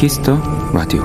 [0.00, 0.40] Kiss the
[0.72, 1.02] Radio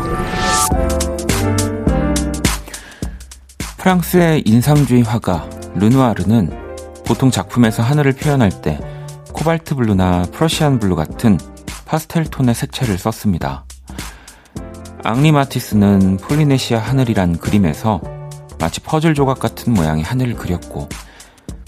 [3.76, 8.80] 프랑스의 인상주의 화가 르누아르는 보통 작품에서 하늘을 표현할 때
[9.34, 11.38] 코발트 블루나 프러시안 블루 같은
[11.84, 13.66] 파스텔 톤의 색채를 썼습니다.
[15.04, 18.00] 앙리 마티스는 폴리네시아 하늘이란 그림에서
[18.62, 20.88] 마치 퍼즐 조각 같은 모양의 하늘을 그렸고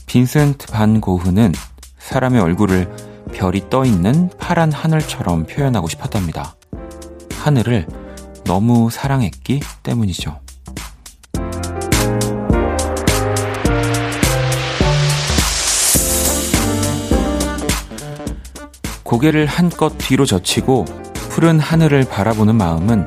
[0.05, 1.51] 빈센트 반 고흐는
[1.99, 2.89] 사람의 얼굴을
[3.33, 6.56] 별이 떠 있는 파란 하늘처럼 표현하고 싶었답니다.
[7.47, 7.87] 하늘을
[8.43, 10.37] 너무 사랑했기 때문이죠.
[19.03, 20.83] 고개를 한껏 뒤로 젖히고
[21.29, 23.05] 푸른 하늘을 바라보는 마음은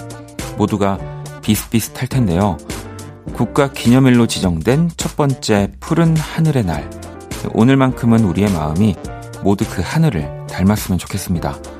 [0.57, 0.99] 모두가
[1.43, 2.57] 비슷비슷할 텐데요.
[3.35, 6.89] 국가 기념일로 지정된 첫 번째 푸른 하늘의 날.
[7.53, 8.97] 오늘만큼은 우리의 마음이
[9.43, 11.80] 모두 그 하늘을 닮았으면 좋겠습니다.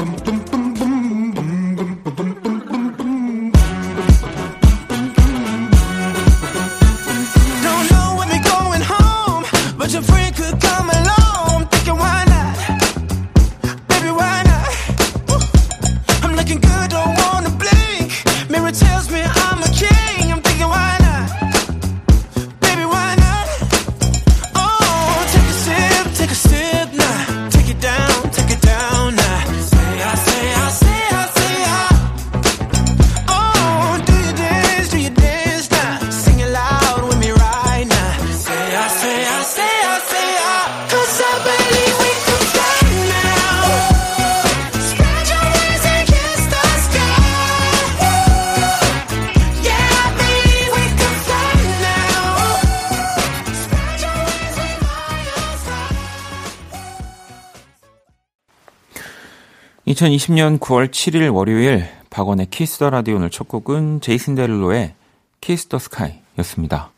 [59.91, 64.95] (2020년 9월 7일) 월요일 박원의 Kiss the Radio 오늘 첫 곡은 제이슨 데룰로의
[65.41, 66.91] Kiss the Sky였습니다.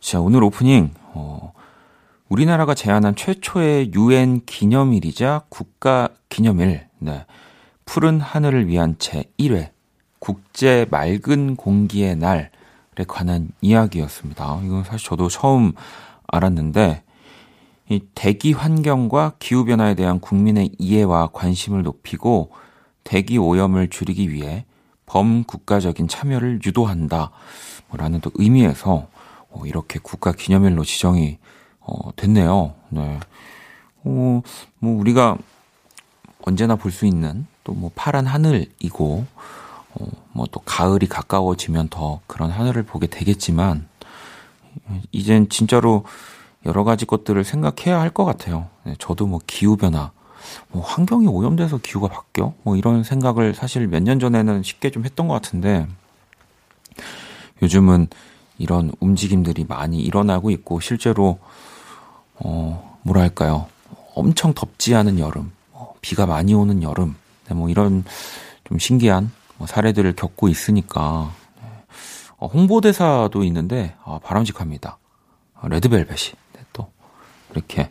[0.00, 1.54] 자 오늘 오프닝 어,
[2.28, 7.24] 우리나라가 제안한 최초의 유엔 기념일이자 국가 기념일, 네.
[7.86, 9.70] 푸른 하늘을 위한 제 1회
[10.18, 12.50] 국제 맑은 공기의 날에
[13.08, 14.60] 관한 이야기였습니다.
[14.64, 15.72] 이건 사실 저도 처음
[16.26, 17.04] 알았는데
[17.88, 22.50] 이 대기 환경과 기후 변화에 대한 국민의 이해와 관심을 높이고
[23.04, 24.64] 대기 오염을 줄이기 위해
[25.06, 27.30] 범국가적인 참여를 유도한다.
[27.92, 29.06] 라는 또 의미에서
[29.50, 31.38] 어, 이렇게 국가 기념일로 지정이
[31.80, 32.74] 어, 됐네요.
[32.88, 33.20] 네.
[34.02, 34.42] 어,
[34.80, 35.38] 뭐, 우리가
[36.42, 39.24] 언제나 볼 수 있는 또 뭐 파란 하늘이고,
[39.94, 43.88] 어, 뭐 또 가을이 가까워지면 더 그런 하늘을 보게 되겠지만,
[45.12, 46.04] 이젠 진짜로
[46.66, 48.68] 여러 가지 것들을 생각해야 할 것 같아요.
[48.84, 50.10] 네, 저도 뭐 기후변화,
[50.68, 52.54] 뭐 환경이 오염돼서 기후가 바뀌어?
[52.62, 55.86] 뭐 이런 생각을 사실 몇 년 전에는 쉽게 좀 했던 것 같은데,
[57.62, 58.08] 요즘은
[58.58, 61.38] 이런 움직임들이 많이 일어나고 있고, 실제로
[62.38, 63.66] 어, 뭐랄까요.
[64.14, 67.16] 엄청 덥지 않은 여름, 어, 비가 많이 오는 여름,
[67.48, 68.04] 네, 뭐 이런
[68.64, 71.68] 좀 신기한 뭐 사례들을 겪고 있으니까, 네.
[72.38, 74.98] 어, 홍보대사도 있는데, 아, 바람직합니다.
[75.54, 76.32] 아, 레드벨벳이.
[77.56, 77.90] 이렇게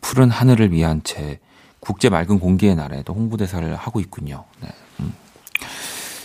[0.00, 1.38] 푸른 하늘을 위한 제
[1.80, 4.44] 국제 맑은 공기의 날에도 홍보대사를 하고 있군요.
[4.60, 4.68] 네.
[5.00, 5.14] 음.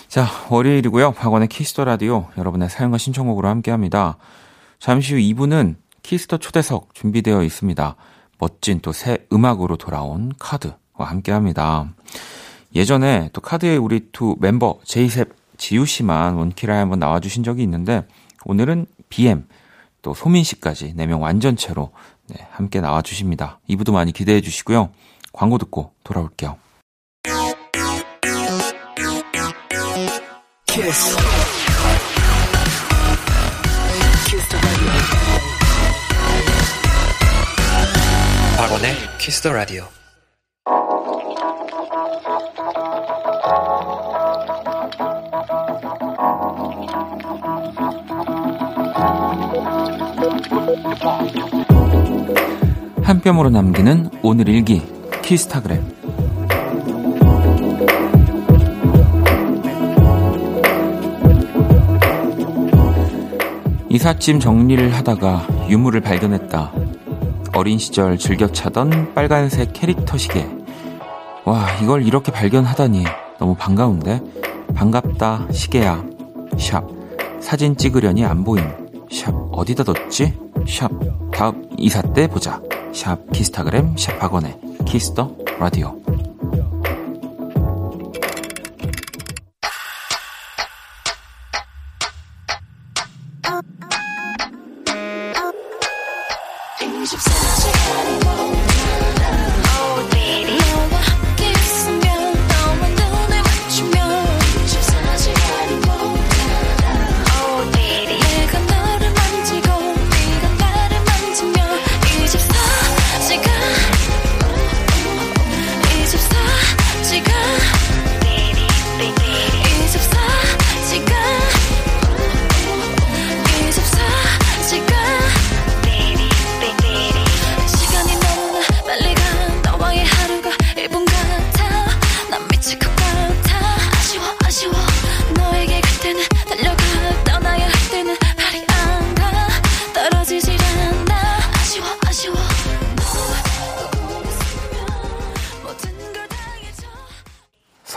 [0.07, 1.11] 자, 월요일이고요.
[1.11, 4.17] 박원의 Kiss the Radio 여러분의 사연과 신청곡으로 함께 합니다.
[4.79, 7.95] 잠시 후 2부는 Kiss the 초대석 준비되어 있습니다.
[8.39, 11.89] 멋진 또 새 음악으로 돌아온 KARD와 함께 합니다.
[12.73, 18.07] 예전에 또 KARD의 우리 두 멤버 J.Seph 지우 씨만 원키라에 한번 나와주신 적이 있는데
[18.45, 19.45] 오늘은 BM
[20.01, 21.91] 또 소민 씨까지 4명 완전체로
[22.29, 23.59] 네, 함께 나와주십니다.
[23.69, 24.91] 2부도 많이 기대해 주시고요.
[25.33, 26.57] 광고 듣고 돌아올게요.
[30.67, 31.17] 키스.
[38.57, 39.87] 박원의 키스 더 라디오.
[53.09, 54.83] 한 뼘으로 남기는 오늘 일기
[55.23, 55.83] 키스타그램
[63.89, 66.71] 이삿짐 정리를 하다가 유물을 발견했다.
[67.55, 70.47] 어린 시절 즐겨 차던 빨간색 캐릭터 시계.
[71.45, 73.05] 와, 이걸 이렇게 발견하다니
[73.39, 74.21] 너무 반가운데?
[74.75, 76.03] 반갑다, 시계야.
[76.59, 76.87] 샵.
[77.39, 78.63] 사진 찍으려니 안 보임.
[79.11, 79.33] 샵.
[79.51, 80.37] 어디다 뒀지?
[80.67, 80.91] 샵
[81.33, 82.61] 다음에 보자.
[82.93, 86.08] 샵 키스타그램 샵 박원의 Kiss the Radio.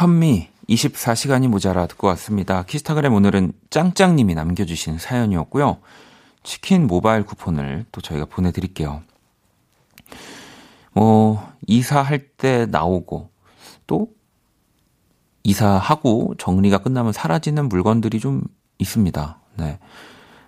[0.02, 2.64] 선미 24시간이 모자라 듣고 왔습니다.
[2.64, 5.78] 키스타그램 오늘은 짱짱님이 남겨주신 사연이었고요.
[6.42, 9.02] 치킨 모바일 쿠폰을 또 저희가 보내드릴게요.
[10.92, 13.30] 뭐, 이사할 때 나오고,
[13.86, 14.08] 또,
[15.44, 18.42] 이사하고 정리가 끝나면 사라지는 물건들이 좀
[18.78, 19.38] 있습니다.
[19.58, 19.78] 네.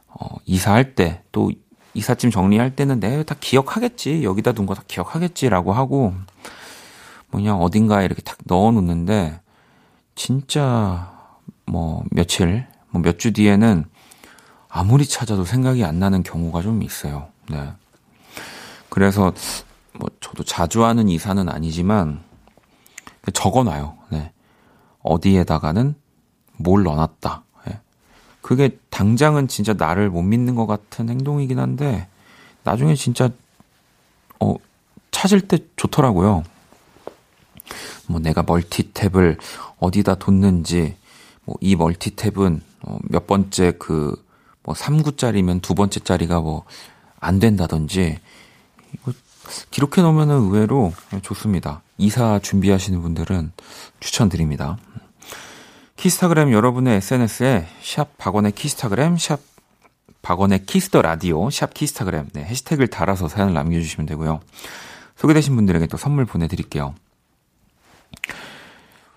[0.08, 1.52] 어, 이사할 때, 또,
[1.94, 4.24] 이삿짐 정리할 때는 내가 다 기억하겠지.
[4.24, 6.12] 여기다 둔 거 다 기억하겠지라고 하고,
[7.30, 9.43] 뭐냐, 어딘가에 이렇게 탁 넣어 놓는데,
[10.14, 11.12] 진짜
[11.66, 13.84] 뭐 며칠, 뭐 몇 주 뒤에는
[14.68, 17.28] 아무리 찾아도 생각이 안 나는 경우가 좀 있어요.
[17.48, 17.72] 네.
[18.88, 19.32] 그래서
[19.92, 22.22] 뭐 저도 자주 하는 이사는 아니지만
[23.32, 23.96] 적어 놔요.
[24.10, 24.32] 네.
[25.02, 25.94] 어디에다가는
[26.56, 27.42] 뭘 넣어놨다.
[27.66, 27.80] 네.
[28.40, 32.08] 그게 당장은 진짜 나를 못 믿는 것 같은 행동이긴 한데
[32.64, 33.30] 나중에 진짜
[34.40, 34.54] 어
[35.10, 36.42] 찾을 때 좋더라고요.
[38.06, 39.38] 뭐 내가 멀티탭을
[39.84, 40.96] 어디다 뒀는지,
[41.44, 44.14] 뭐 이 멀티탭은 어, 몇 번째 그,
[44.62, 46.64] 뭐 3구짜리면 두 번째 짜리가 뭐
[47.20, 48.18] 안 된다든지,
[48.92, 49.12] 이거
[49.70, 50.92] 기록해 놓으면은 의외로
[51.22, 51.82] 좋습니다.
[51.96, 53.52] 이사 준비하시는 분들은
[54.00, 54.76] 추천드립니다.
[55.96, 59.40] 키스타그램 여러분의 SNS에 샵 박원의 키스타그램, 샵
[60.22, 64.40] 박원의 Kiss the Radio, 샵 키스타그램, 네, 해시태그를 달아서 사연을 남겨주시면 되고요.
[65.16, 66.94] 소개되신 분들에게 또 선물 보내드릴게요.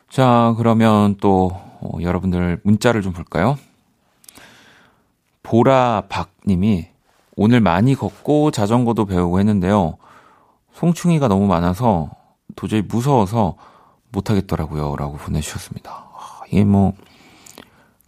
[0.09, 1.51] 자, 그러면 또
[1.81, 3.57] 어, 여러분들 문자를 좀 볼까요?
[5.43, 6.87] 보라박 님이
[7.35, 9.97] 오늘 많이 걷고 자전거도 배우고 했는데요.
[10.73, 12.09] 송충이가 너무 많아서
[12.55, 13.55] 도저히 무서워서
[14.11, 14.95] 못하겠더라고요.
[14.95, 15.91] 라고 보내주셨습니다.
[15.91, 16.93] 아, 이게 뭐,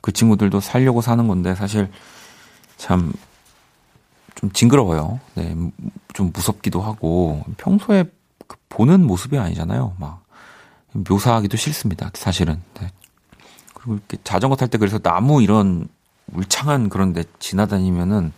[0.02, 1.90] 그 친구들도 살려고 사는 건데 사실
[2.78, 3.14] 참
[4.40, 5.20] 좀 징그러워요.
[5.36, 5.54] 네,
[6.14, 8.06] 좀 무섭기도 하고 평소에
[8.48, 9.96] 그 보는 모습이 아니잖아요.
[10.00, 10.24] 막
[10.94, 12.12] 묘사하기도 싫습니다.
[12.14, 12.62] 사실은.
[12.80, 12.92] 네.
[13.74, 15.88] 그리고 이렇게 자전거 탈 때 그래서 나무 이런
[16.34, 18.32] 울창한 그런 데 지나다니면은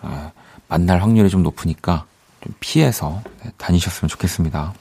[0.00, 0.32] 아,
[0.68, 2.06] 만날 확률이 좀 높으니까
[2.42, 4.74] 좀 피해서 네, 다니셨으면 좋겠습니다.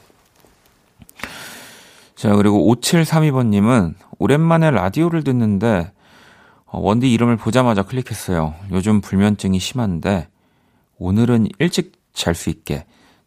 [2.16, 5.92] 자, 그리고 5732번님은 오랜만에 라디오를 듣는데
[6.66, 8.56] 어, 원디 이름을 보자마자 클릭했어요.
[8.72, 10.28] 요즘 불면증이 심한데
[10.98, 12.86] 오늘은 일찍 잘 수 있게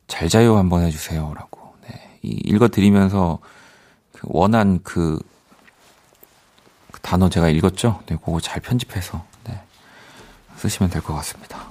[0.09, 1.33] 잘 자요 한번 해주세요.
[1.35, 1.50] 라고.
[2.23, 3.39] 읽어드리면서
[4.13, 5.19] 그 원한 그,
[6.93, 8.03] 그, 단어 제가 읽었죠?
[8.07, 9.61] 네, 그거 잘 편집해서 네,
[10.57, 11.59] 쓰시면 될 것 같습니다.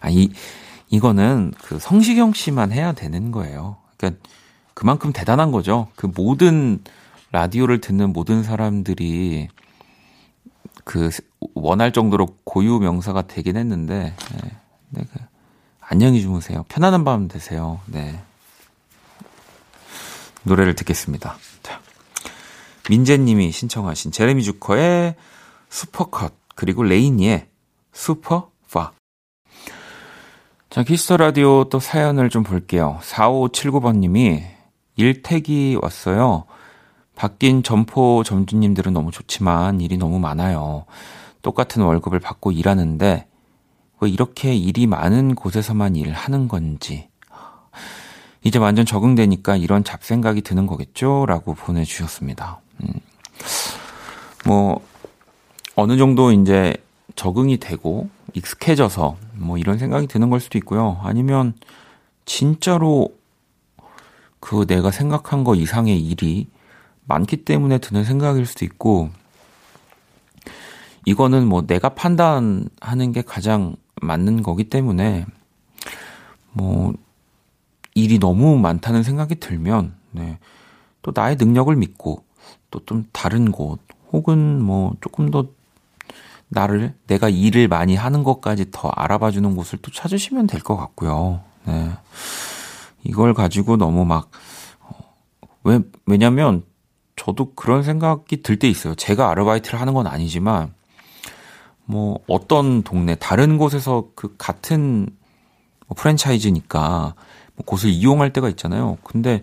[0.00, 0.30] 아, 이,
[0.88, 3.76] 이거는 그 성시경 씨만 해야 되는 거예요.
[3.96, 4.22] 그러니까
[4.74, 5.88] 그만큼 대단한 거죠.
[5.96, 6.82] 그 모든
[7.32, 9.48] 라디오를 듣는 모든 사람들이
[10.84, 11.10] 그
[11.54, 14.50] 원할 정도로 고유 명사가 되긴 했는데, 네,
[14.90, 15.18] 네, 그
[15.88, 16.64] 안녕히 주무세요.
[16.68, 17.80] 편안한 밤 되세요.
[17.86, 18.20] 네.
[20.42, 21.36] 노래를 듣겠습니다.
[21.62, 21.80] 자.
[22.90, 25.14] 민재님이 신청하신 제레미 주커의
[25.70, 27.46] Supercut, 그리고 레이니의
[27.92, 28.92] 슈퍼파.
[30.68, 32.98] 자, Kiss the Radio 또 사연을 좀 볼게요.
[33.02, 34.44] 4579번님이
[34.96, 36.46] 일태기 왔어요.
[37.14, 40.84] 바뀐 점포 점주님들은 너무 좋지만 일이 너무 많아요.
[41.42, 43.28] 똑같은 월급을 받고 일하는데
[44.00, 47.08] 왜 이렇게 일이 많은 곳에서만 일하는 건지.
[48.42, 51.26] 이제 완전 적응되니까 이런 잡생각이 드는 거겠죠?
[51.26, 52.60] 라고 보내주셨습니다.
[52.82, 52.88] 음.
[54.46, 54.80] 뭐,
[55.74, 56.74] 어느 정도 이제
[57.16, 61.00] 적응이 되고 익숙해져서 뭐 이런 생각이 드는 걸 수도 있고요.
[61.02, 61.54] 아니면
[62.24, 63.08] 진짜로
[64.40, 66.46] 그 내가 생각한 거 이상의 일이
[67.04, 69.10] 많기 때문에 드는 생각일 수도 있고
[71.04, 75.26] 이거는 뭐 내가 판단하는 게 가장 맞는 거기 때문에
[76.52, 76.94] 뭐
[77.94, 80.38] 일이 너무 많다는 생각이 들면 네.
[81.02, 82.24] 또 나의 능력을 믿고
[82.70, 83.80] 또 좀 다른 곳
[84.12, 85.46] 혹은 뭐 조금 더
[86.48, 91.40] 나를 내가 일을 많이 하는 것까지 더 알아봐 주는 곳을 또 찾으시면 될 것 같고요.
[91.64, 91.90] 네.
[93.02, 94.30] 이걸 가지고 너무 막
[94.80, 94.94] 어,
[95.64, 96.62] 왜 왜냐면
[97.16, 98.94] 저도 그런 생각이 들 때 있어요.
[98.94, 100.74] 제가 아르바이트를 하는 건 아니지만
[101.86, 105.08] 뭐 어떤 동네 다른 곳에서 그 같은
[105.86, 107.14] 뭐 프랜차이즈니까
[107.54, 108.98] 뭐 곳을 이용할 때가 있잖아요.
[109.02, 109.42] 근데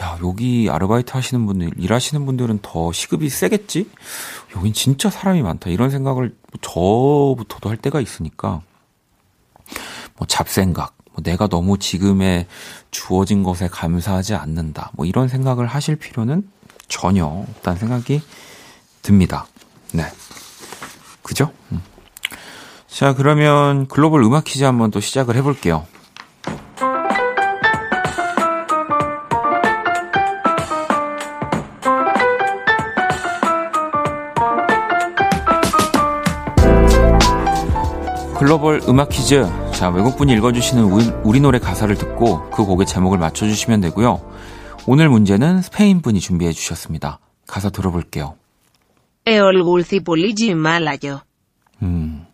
[0.00, 3.88] 야 여기 아르바이트 하시는 분들 일하시는 분들은 더 시급이 세겠지?
[4.56, 8.60] 여긴 진짜 사람이 많다 이런 생각을 저부터도 할 때가 있으니까
[10.16, 12.46] 뭐 잡생각, 뭐 내가 너무 지금의
[12.90, 16.48] 주어진 것에 감사하지 않는다 뭐 이런 생각을 하실 필요는
[16.88, 18.20] 전혀 없다는 생각이
[19.02, 19.46] 듭니다.
[19.92, 20.04] 네.
[21.34, 21.50] 그죠?
[21.72, 21.82] 음.
[22.86, 25.84] 자, 그러면 글로벌 음악 퀴즈 한번 또 시작을 해볼게요.
[38.38, 39.44] 글로벌 음악 퀴즈.
[39.72, 44.20] 자, 외국분이 읽어주시는 우리, 우리 노래 가사를 듣고 그 곡의 제목을 맞춰주시면 되고요.
[44.86, 47.18] 오늘 문제는 스페인 분이 준비해 주셨습니다.
[47.48, 48.20] 가사 들어볼게
[51.06, 51.22] 요.
[51.82, 52.26] 음.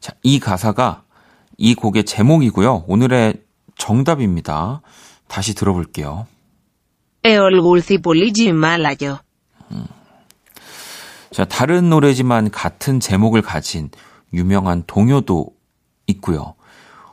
[0.00, 1.04] 자, 이 가사가
[1.58, 2.84] 이 곡의 제목이고요.
[2.88, 3.42] 오늘의
[3.76, 4.80] 정답입니다.
[5.28, 6.26] 다시 들어볼게요.
[9.70, 9.86] 음.
[11.30, 13.90] 자, 다른 노래지만 같은 제목을 가진
[14.32, 15.54] 유명한 동요도
[16.06, 16.54] 있고요.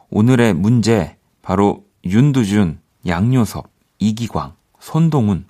[0.09, 5.45] 오늘의 문제 바로 윤두준, 양요섭, 이기광, 손동훈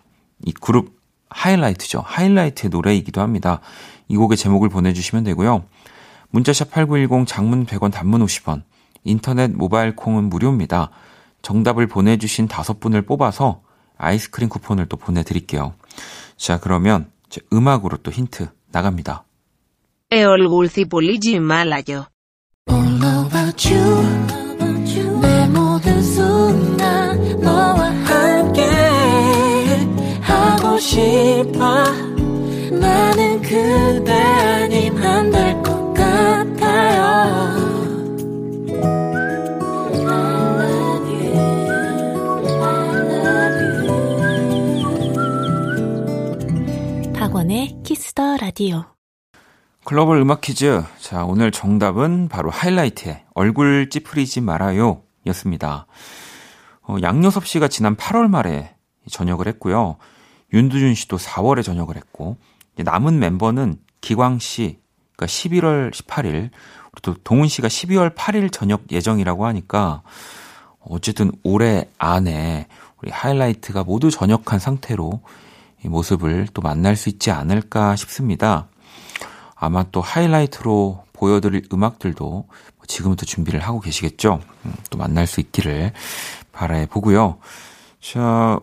[0.45, 1.00] 이 그룹
[1.31, 2.03] 하이라이트죠.
[2.05, 3.59] 하이라이트의 노래이기도 합니다.
[4.07, 5.63] 이 곡의 제목을 보내주시면 되고요.
[6.29, 8.63] 문자샵 8910 장문 100원 단문 50원
[9.03, 10.89] 인터넷 모바일 콩은 무료입니다.
[11.41, 13.61] 정답을 보내주신 다섯 분을 뽑아서
[13.97, 15.73] 아이스크림 쿠폰을 또 보내드릴게요.
[16.37, 17.11] 자 그러면
[17.51, 19.23] 음악으로 또 힌트 나갑니다.
[25.21, 27.70] 내 모든 순간 너
[30.81, 31.83] 싶어
[32.71, 37.61] 나는 그대 아님 안 될 것 같아요
[47.13, 48.85] 박원의 Kiss the Radio
[49.83, 50.83] 글로벌 음악 퀴즈.
[50.99, 55.87] 자, 오늘 정답은 바로 하이라이트의 얼굴 찌푸리지 말아요 였습니다.
[56.83, 58.75] 어, 양요섭 씨가 지난 8월 말에
[59.09, 59.97] 전역을 했고요.
[60.53, 62.37] 윤두준 씨도 4월에 전역을 했고
[62.77, 64.79] 남은 멤버는 기광 씨,
[65.15, 66.49] 그러니까 11월 18일,
[67.01, 70.01] 또 동훈 씨가 12월 8일 전역 예정이라고 하니까
[70.81, 72.67] 어쨌든 올해 안에
[73.01, 75.21] 우리 하이라이트가 모두 전역한 상태로
[75.83, 78.67] 이 모습을 또 만날 수 있지 않을까 싶습니다.
[79.55, 82.47] 아마 또 하이라이트로 보여드릴 음악들도
[82.87, 84.41] 지금부터 준비를 하고 계시겠죠?
[84.65, 85.93] 음, 또 만날 수 있기를
[86.51, 87.37] 바라해 보고요.
[88.01, 88.59] 자,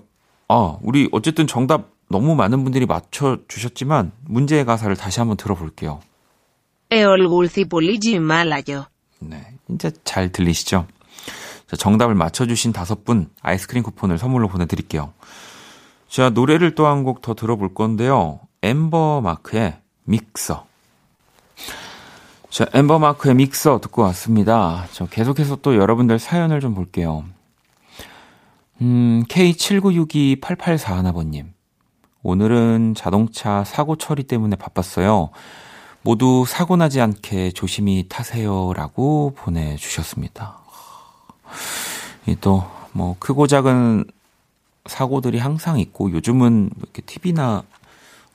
[0.48, 6.00] 아, 우리 어쨌든 정답 너무 많은 분들이 맞춰주셨지만 문제의 가사를 다시 한번 들어볼게요.
[9.20, 10.86] 네, 이제 잘 들리시죠?
[11.66, 15.12] 자, 정답을 맞춰주신 다섯 분 아이스크림 쿠폰을 선물로 보내드릴게요.
[16.08, 18.40] 자, 노래를 또 한 곡 더 들어볼 건데요.
[18.62, 20.66] 엠버 마크의 믹서.
[22.48, 24.86] 자, 엠버 마크의 믹서 듣고 왔습니다.
[24.92, 27.24] 저 계속해서 또 여러분들 사연을 좀 볼게요.
[28.80, 31.46] 음, K79628841번님.
[32.22, 35.30] 오늘은 자동차 사고 처리 때문에 바빴어요.
[36.02, 38.72] 모두 사고 나지 않게 조심히 타세요.
[38.74, 40.58] 라고 보내주셨습니다.
[42.26, 44.04] 이 또, 뭐, 크고 작은
[44.86, 47.64] 사고들이 항상 있고, 요즘은 이렇게 TV나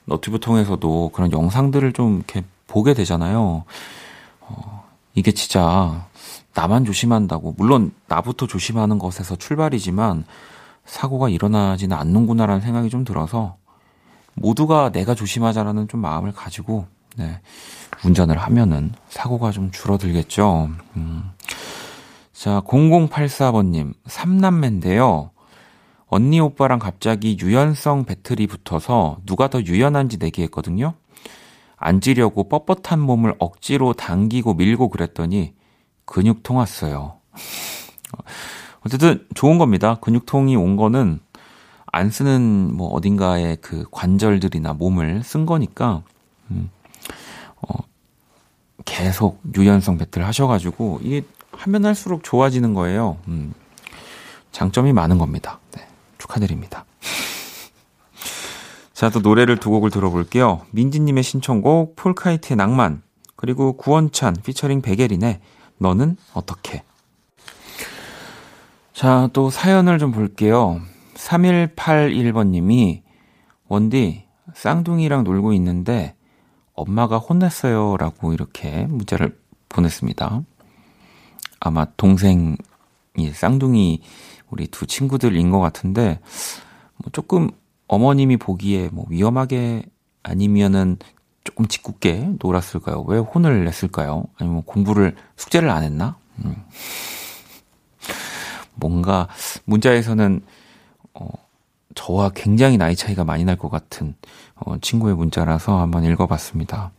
[0.04, 3.64] 너튜브 통해서도 그런 영상들을 좀 이렇게 보게 되잖아요.
[4.40, 4.84] 어,
[5.14, 6.06] 이게 진짜
[6.54, 7.54] 나만 조심한다고.
[7.58, 10.24] 물론 나부터 조심하는 것에서 출발이지만
[10.84, 13.56] 사고가 일어나지는 않는구나라는 생각이 좀 들어서
[14.34, 17.40] 모두가 내가 조심하자라는 좀 마음을 가지고 네,
[18.04, 20.70] 운전을 하면은 사고가 좀 줄어들겠죠.
[20.96, 21.30] 음.
[22.32, 25.30] 자, 0084번님, 3남매인데요.
[26.06, 30.94] 언니 오빠랑 갑자기 유연성 배틀이 붙어서 누가 더 유연한지 내기했거든요.
[31.76, 35.54] 앉으려고 뻣뻣한 몸을 억지로 당기고 밀고 그랬더니
[36.04, 37.14] 근육통 왔어요.
[38.84, 39.96] 어쨌든 좋은 겁니다.
[40.00, 41.20] 근육통이 온 거는
[41.86, 46.02] 안 쓰는 뭐 어딘가에 그 관절들이나 몸을 쓴 거니까
[46.50, 46.70] 음,
[47.62, 47.74] 어,
[48.84, 53.18] 계속 유연성 배틀 하셔가지고 이게 하면 할수록 좋아지는 거예요.
[53.28, 53.54] 음,
[54.50, 55.60] 장점이 많은 겁니다.
[55.72, 55.86] 네,
[56.18, 56.84] 축하드립니다.
[58.92, 60.62] 자, 또 노래를 두 곡을 들어볼게요.
[60.72, 63.02] 민지님의 신청곡 폴카이트의 낭만
[63.36, 65.40] 그리고 구원찬 피처링 베게린의
[65.78, 66.82] 너는 어떻게
[68.92, 70.80] 자, 또 사연을 좀 볼게요.
[71.14, 73.02] 3181번님이
[73.66, 76.14] 원디 쌍둥이랑 놀고 있는데
[76.74, 77.96] 엄마가 혼냈어요.
[77.96, 79.36] 라고 이렇게 문자를
[79.68, 80.42] 보냈습니다.
[81.60, 82.56] 아마 동생이
[83.32, 84.00] 쌍둥이
[84.50, 86.20] 우리 두 친구들인 것 같은데,
[86.98, 87.50] 뭐 조금
[87.88, 89.84] 어머님이 보기에 뭐 위험하게
[90.22, 90.98] 아니면은
[91.44, 93.02] 조금 짓궂게 놀았을까요?
[93.06, 94.24] 왜 혼을 냈을까요?
[94.38, 96.16] 아니면 공부를, 숙제를 안 했나?
[96.44, 96.56] 음.
[98.74, 99.28] 뭔가
[99.66, 100.40] 문자에서는
[101.14, 101.28] 어,
[101.94, 104.14] 저와 굉장히 나이 차이가 많이 날 것 같은
[104.56, 106.90] 어, 친구의 문자라서 한번 읽어봤습니다.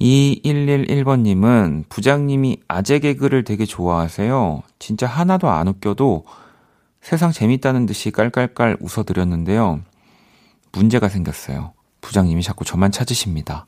[0.00, 4.62] 2111번님은 부장님이 아재 개그를 되게 좋아하세요.
[4.78, 6.24] 진짜 하나도 안 웃겨도
[7.02, 9.80] 세상 재밌다는 듯이 깔깔깔 웃어드렸는데요.
[10.72, 11.72] 문제가 생겼어요.
[12.00, 13.66] 부장님이 자꾸 저만 찾으십니다.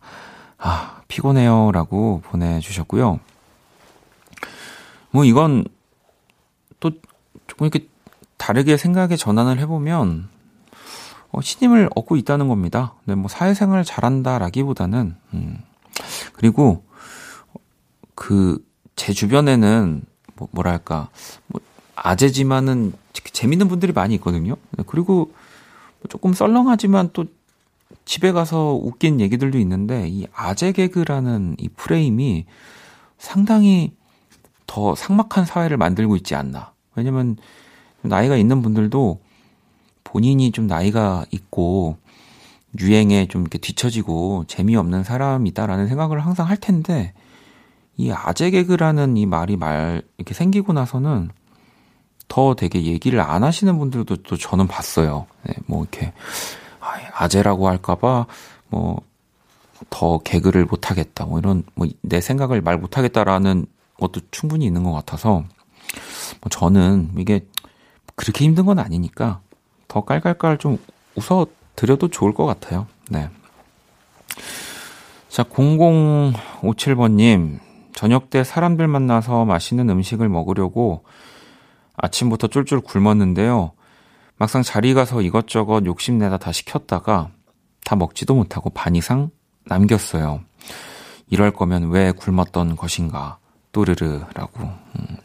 [0.59, 1.73] 아, 피곤해요.
[1.73, 3.21] 라고 보내주셨고요.
[5.11, 5.65] 뭐 이건
[6.81, 6.91] 또
[7.47, 7.89] 조금 이렇게
[8.37, 10.29] 다르게 생각의 전환을 해보면
[11.31, 12.95] 어, 신임을 얻고 있다는 겁니다.
[13.05, 15.59] 네, 뭐 사회생활 잘한다라기보다는 음,
[16.33, 16.85] 그리고
[18.15, 18.59] 그
[18.97, 20.03] 제 주변에는
[20.37, 21.09] 뭐, 뭐랄까
[21.49, 21.61] 뭐
[21.97, 24.57] 아재지만은 재밌는 분들이 많이 있거든요.
[24.71, 25.33] 네, 그리고
[26.09, 27.25] 조금 썰렁하지만 또
[28.05, 32.47] 집에 가서 웃긴 얘기들도 있는데 이 아재 개그라는 이 프레임이
[33.19, 33.93] 상당히
[34.67, 36.73] 더 삭막한 사회를 만들고 있지 않나.
[36.95, 37.37] 왜냐면
[38.03, 39.21] 나이가 있는 분들도
[40.05, 41.97] 본인이 좀 나이가 있고
[42.79, 47.13] 유행에 좀 이렇게 뒤처지고 재미없는 사람이다라는 생각을 항상 할 텐데
[47.97, 51.31] 이 아재 개그라는 이 말이 말 이렇게 생기고 나서는
[52.29, 55.27] 더 되게 얘기를 안 하시는 분들도 또 저는 봤어요.
[55.45, 56.13] 네, 뭐 이렇게
[57.15, 58.27] 아재라고 할까봐
[58.69, 59.03] 뭐
[59.91, 63.67] 더 개그를 못 하겠다 뭐 이런 뭐 내 생각을 말 못 하겠다라는
[63.99, 65.45] 것도 충분히 있는 것 같아서
[66.41, 67.47] 뭐 저는 이게
[68.17, 69.41] 그렇게 힘든 건 아니니까
[69.89, 70.79] 더 깔깔깔 좀
[71.15, 72.87] 웃어 드려도 좋을 것 같아요.
[73.09, 73.29] 네.
[75.29, 77.61] 자, 0057번님,
[77.95, 81.05] 저녁 때 사람들 만나서 맛있는 음식을 먹으려고
[81.97, 83.73] 아침부터 쫄쫄 굶었는데요.
[84.43, 87.31] 막상 자리 가서 이것저것 욕심내다 다 시켰다가
[87.85, 89.31] 다 먹지도 못하고 반 이상
[89.67, 90.41] 남겼어요.
[91.31, 93.39] 이럴 거면 왜 굶었던 것인가.
[93.71, 94.65] 또르르라고.
[94.65, 95.17] 음.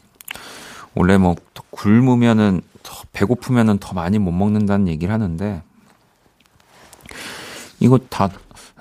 [0.94, 1.34] 원래 뭐
[1.70, 5.64] 굶으면은 더 배고프면은 더 많이 못 먹는다는 얘기를 하는데
[7.80, 8.30] 이거 다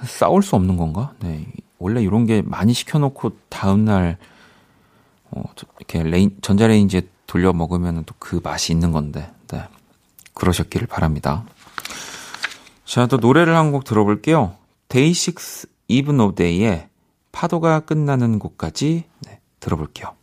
[0.04, 1.14] 싸울 수 없는 건가?
[1.20, 1.48] 네.
[1.80, 4.20] 원래 이런 게 많이 시켜놓고 다음날
[5.32, 5.42] 어,
[5.80, 9.64] 이렇게 레인, 전자레인지에 돌려 먹으면 또 그 맛이 있는 건데, 네.
[10.38, 11.44] 그러셨기를 바랍니다.
[12.86, 14.56] 자, 또 노래를 한 곡 들어볼게요.
[14.90, 16.88] DAY6 Even of Day의
[17.32, 20.16] 파도가 끝나는 곳까지 네, 들어볼게요.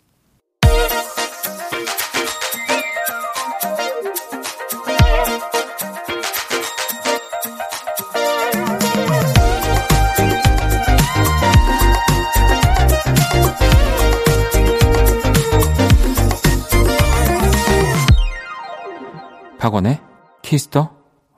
[19.65, 19.99] 박원의
[20.43, 20.91] Kiss the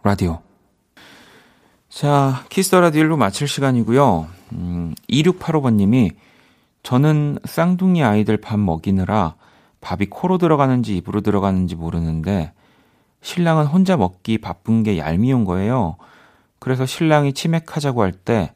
[0.03, 0.41] Radio.
[1.89, 4.27] 자, Kiss the Radio로 마칠 시간이고요.
[4.55, 6.17] 음, 2685번님이
[6.83, 9.37] 저는 쌍둥이 아이들 밥 먹이느라
[9.81, 12.53] 밥이 코로 들어가는지 입으로 들어가는지 모르는데
[13.21, 15.97] 신랑은 혼자 먹기 바쁜 게 얄미운 거예요.
[16.59, 18.53] 그래서 신랑이 치맥하자고 할 때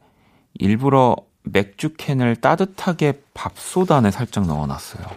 [0.55, 5.07] 일부러 맥주 캔을 따뜻하게 밥솥 안에 살짝 넣어놨어요.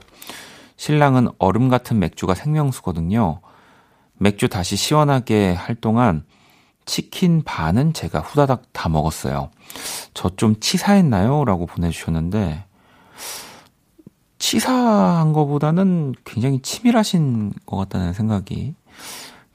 [0.76, 3.40] 신랑은 얼음 같은 맥주가 생명수거든요.
[4.18, 6.24] 맥주 다시 시원하게 할 동안
[6.86, 9.50] 치킨 반은 제가 후다닥 다 먹었어요.
[10.12, 11.44] 저 좀 치사했나요?
[11.44, 12.64] 라고 보내주셨는데,
[14.38, 18.74] 치사한 것보다는 굉장히 치밀하신 것 같다는 생각이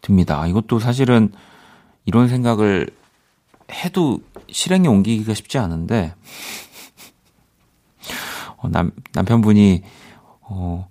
[0.02, 0.48] 듭니다.
[0.48, 1.32] 이것도 사실은
[2.06, 2.90] 이런 생각을
[3.72, 4.20] 해도
[4.50, 6.16] 실행에 옮기기가 쉽지 않은데,
[8.58, 9.84] 어, 남, 남편분이,
[10.42, 10.90] 어,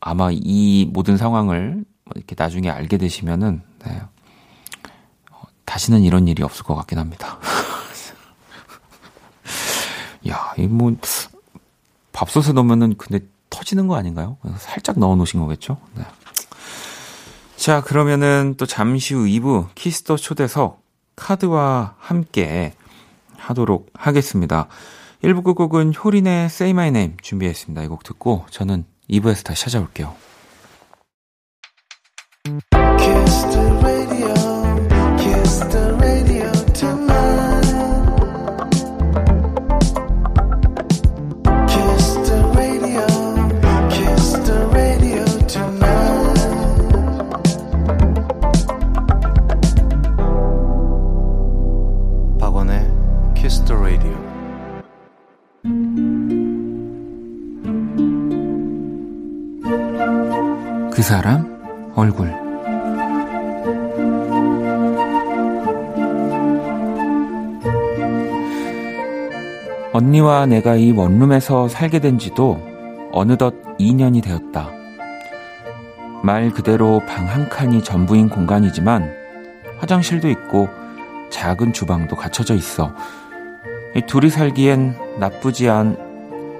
[0.00, 4.02] 아마 이 모든 상황을 뭐 이렇게 나중에 알게 되시면은 네.
[5.30, 7.38] 어, 다시는 이런 일이 없을 것 같긴 합니다.
[10.28, 10.94] 야, 이 뭐
[12.12, 14.36] 밥솥에 넣으면은 근데 터지는 거 아닌가요?
[14.58, 15.78] 살짝 넣어 놓으신 거겠죠?
[15.94, 16.04] 네.
[17.56, 20.82] 자, 그러면은 또 잠시 후 2부 키스 더 초대석
[21.16, 22.74] 카드와 함께
[23.36, 24.68] 하도록 하겠습니다.
[25.22, 27.82] 1부 끝곡은 효린의 Say My Name 준비했습니다.
[27.82, 30.14] 이 곡 듣고 저는 2부에서 다시 찾아올게요.
[70.46, 72.60] 내가 이 원룸에서 살게 된 지도
[73.12, 74.70] 어느덧 2년이 되었다.
[76.22, 79.12] 말 그대로 방 한 칸이 전부인 공간이지만
[79.78, 80.68] 화장실도 있고
[81.30, 82.94] 작은 주방도 갖춰져 있어.
[84.06, 85.96] 둘이 살기엔 나쁘지 않,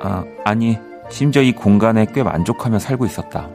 [0.00, 0.78] 아, 아니,
[1.10, 3.48] 심지어 이 공간에 꽤 만족하며 살고 있었다.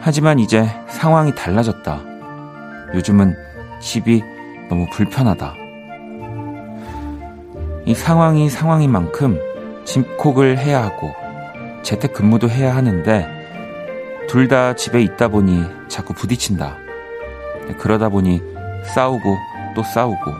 [0.00, 2.00] 하지만 이제 상황이 달라졌다.
[2.94, 3.34] 요즘은
[3.80, 4.22] 집이
[4.68, 5.63] 너무 불편하다.
[7.86, 9.38] 이 상황이 상황인 만큼
[9.84, 11.12] 집콕을 해야 하고
[11.82, 13.28] 재택 근무도 해야 하는데
[14.28, 16.76] 둘 다 집에 있다 보니 자꾸 부딪힌다.
[17.78, 18.40] 그러다 보니
[18.94, 19.36] 싸우고
[19.76, 20.32] 또 싸우고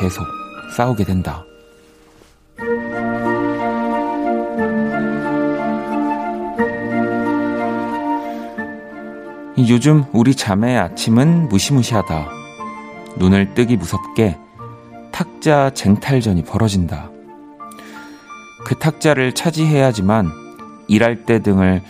[0.00, 0.24] 계속
[0.76, 1.44] 싸우게 된다.
[9.68, 12.28] 요즘 우리 자매의 아침은 무시무시하다.
[13.18, 14.38] 눈을 뜨기 무섭게
[15.18, 17.10] 탁자 쟁탈전이 벌어진다.
[18.64, 20.30] 그 탁자를 차지해야지만
[20.86, 21.82] 일할 때 등을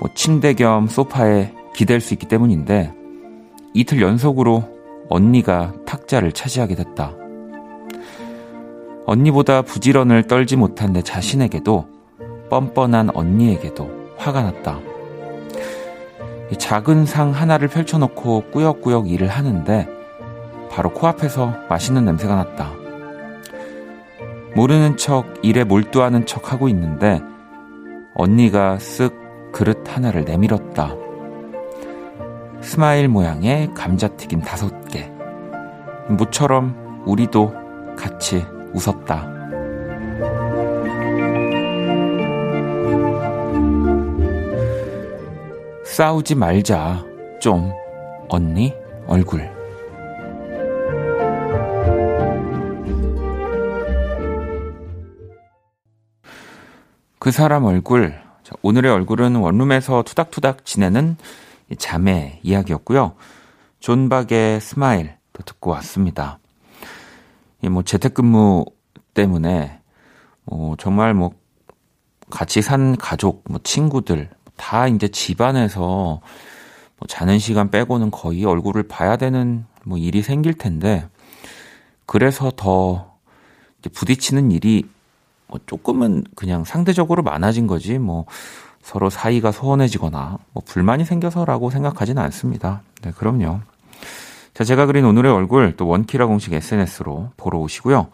[0.00, 2.94] 뭐 침대 겸 소파에 기댈 수 있기 때문인데
[3.74, 4.64] 이틀 연속으로
[5.10, 7.12] 언니가 탁자를 차지하게 됐다.
[9.04, 11.86] 언니보다 부지런을 떨지 못한 내 자신에게도
[12.48, 14.80] 뻔뻔한 언니에게도 화가 났다.
[16.56, 19.99] 작은 상 하나를 펼쳐놓고 꾸역꾸역 일을 하는데
[20.70, 22.72] 바로 코앞에서 맛있는 냄새가 났다.
[24.54, 27.20] 모르는 척 일에 몰두하는 척 하고 있는데
[28.14, 30.94] 언니가 쓱 그릇 하나를 내밀었다.
[32.60, 35.10] 스마일 모양의 감자튀김 다섯 개.
[36.08, 37.52] 모처럼 우리도
[37.96, 39.28] 같이 웃었다.
[45.84, 47.04] 싸우지 말자.
[47.40, 47.72] 좀.
[48.28, 48.74] 언니
[49.06, 49.59] 얼굴.
[57.20, 58.18] 그 사람 얼굴.
[58.62, 61.18] 오늘의 얼굴은 원룸에서 투닥투닥 지내는
[61.76, 63.14] 자매 이야기였고요.
[63.78, 66.38] 존박의 스마일 도 듣고 왔습니다.
[67.70, 68.64] 뭐 재택근무
[69.12, 69.80] 때문에
[70.44, 71.32] 뭐 정말 뭐
[72.30, 79.18] 같이 산 가족, 뭐 친구들, 다 이제 집안에서 뭐 자는 시간 빼고는 거의 얼굴을 봐야
[79.18, 81.06] 되는 뭐 일이 생길 텐데
[82.06, 83.12] 그래서 더
[83.92, 84.88] 부딪히는 일이
[85.50, 88.24] 뭐 조금은 그냥 상대적으로 많아진 거지 뭐
[88.80, 92.82] 서로 사이가 소원해지거나 뭐 불만이 생겨서라고 생각하지는 않습니다.
[93.02, 93.60] 네, 그럼요.
[94.54, 98.08] 자, 제가 그린 오늘의 얼굴 또 원키라 공식 SNS로 보러 오시고요.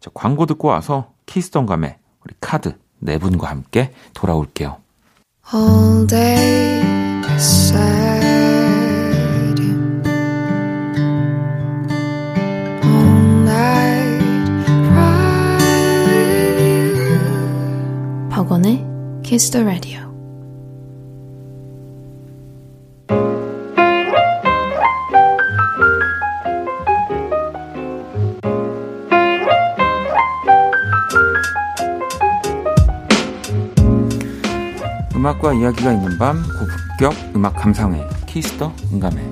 [0.00, 4.78] 자, 광고 듣고 와서 키스톤 감의 우리 카드 네 분과 함께 돌아올게요.
[5.54, 6.82] all day
[18.48, 18.82] 박원의
[19.22, 20.08] Kiss the Radio.
[35.14, 39.22] 음악과 이야기가 있는 밤 고품격 음악 감상회 키스터 음감회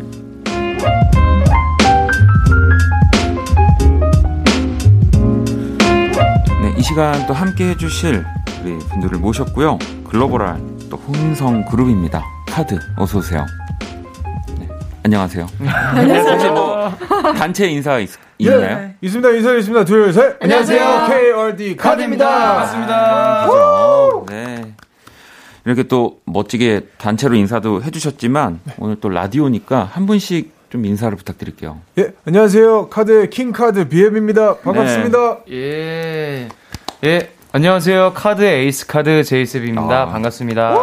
[6.60, 8.35] 네, 이 시간 또 함께 해주실
[8.66, 9.78] 우리 분들을 모셨고요.
[10.10, 12.24] 글로벌한 또 혼성 그룹입니다.
[12.48, 13.46] 카드 어서 오세요.
[14.58, 14.68] 네,
[15.04, 15.46] 안녕하세요.
[15.94, 16.52] 안녕하세요.
[16.52, 16.90] 뭐
[17.38, 18.88] 단체 인사 있, 있나요?
[18.88, 19.30] 예, 있습니다.
[19.30, 19.84] 인사 있습니다.
[19.84, 20.36] 둘 셋.
[20.42, 21.06] 안녕하세요.
[21.06, 22.28] KRD 카드입니다.
[22.28, 23.48] 반갑습니다.
[24.30, 24.74] 네.
[25.64, 28.74] 이렇게 또 멋지게 단체로 인사도 해주셨지만 네.
[28.78, 31.78] 오늘 또 라디오니까 한 분씩 좀 인사를 부탁드릴게요.
[31.98, 32.88] 예, 안녕하세요.
[32.88, 34.56] 카드 킹 카드 BM입니다.
[34.56, 35.44] 반갑습니다.
[35.48, 35.52] 네.
[35.52, 36.48] 예,
[37.04, 38.12] 예, 안녕하세요.
[38.14, 40.02] 카드 에이스 카드 제이셉입니다.
[40.02, 40.06] 아.
[40.08, 40.76] 반갑습니다.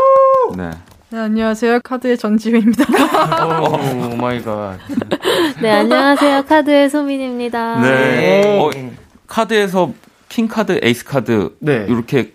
[0.58, 0.72] 네.
[1.12, 1.82] 네, 안녕하세요.
[1.84, 2.84] 카드의 전지우입니다.
[3.62, 4.80] Oh, my god.
[5.62, 6.46] 네, 안녕하세요.
[6.46, 7.80] 카드의 소민입니다.
[7.80, 8.60] 네.
[8.60, 8.72] 어,
[9.28, 9.92] 카드에서
[10.30, 11.86] 킹 카드, 에이스 카드 네.
[11.88, 12.34] 이렇게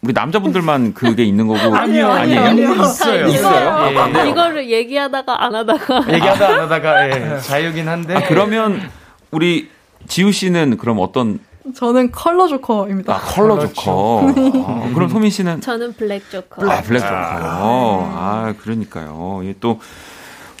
[0.00, 2.72] 우리 남자분들만 그게 있는 거고 아니요 아니에요, 아니에요.
[2.76, 4.12] 있어요 있어요 예.
[4.12, 4.30] 네.
[4.30, 7.40] 이거를 얘기하다가 안 하다가 얘기하다 안 하다가 예.
[7.40, 8.88] 자유긴 한데 아, 그러면
[9.30, 9.68] 우리
[10.08, 11.40] 지우 씨는 그럼 어떤
[11.74, 13.14] 저는 컬러 조커입니다.
[13.14, 14.32] 아, 컬러 조커.
[14.66, 15.60] 아, 그럼 소민 씨는?
[15.60, 16.70] 저는 블랙 조커.
[16.70, 17.10] 아, 블랙 조커.
[17.12, 19.40] 아, 그러니까요.
[19.42, 19.80] 이게 또,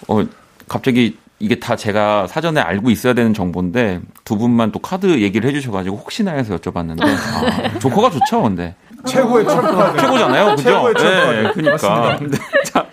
[0.08, 0.22] 어,
[0.68, 5.96] 갑자기 이게 다 제가 사전에 알고 있어야 되는 정보인데 두 분만 또 카드 얘기를 해주셔가지고
[5.96, 8.74] 혹시나 해서 여쭤봤는데 아, 조커가 좋죠, 근데
[9.06, 10.62] 최고의 첨카 최고잖아요, 그죠?
[10.62, 12.18] 최고의 네, 그러니까.
[12.20, 12.86] 네, 자,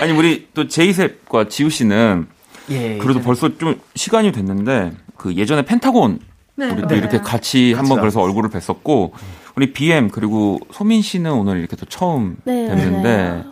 [0.00, 2.28] 아니 우리 또 제이셉과 지우 씨는
[2.70, 6.20] 예, 그래도 벌써 좀 시간이 됐는데 그 예전에 펜타곤
[6.56, 6.96] 네, 우리 또 네.
[6.96, 9.12] 이렇게 같이 한번 그래서 얼굴을 뵀었고
[9.56, 13.44] 우리 BM 그리고 소민 씨는 오늘 이렇게 또 처음 네, 뵀는데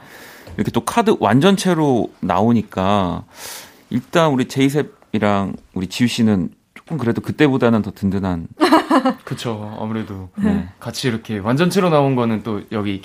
[0.56, 3.24] 이렇게 또 카드 완전체로 나오니까
[3.90, 8.48] 일단 우리 제이셉이랑 우리 지우 씨는 조금 그래도 그때보다는 더 든든한.
[9.24, 9.76] 그쵸.
[9.80, 10.68] 아무래도 네.
[10.80, 13.00] 같이 이렇게 완전체로 나온 거는 또 여기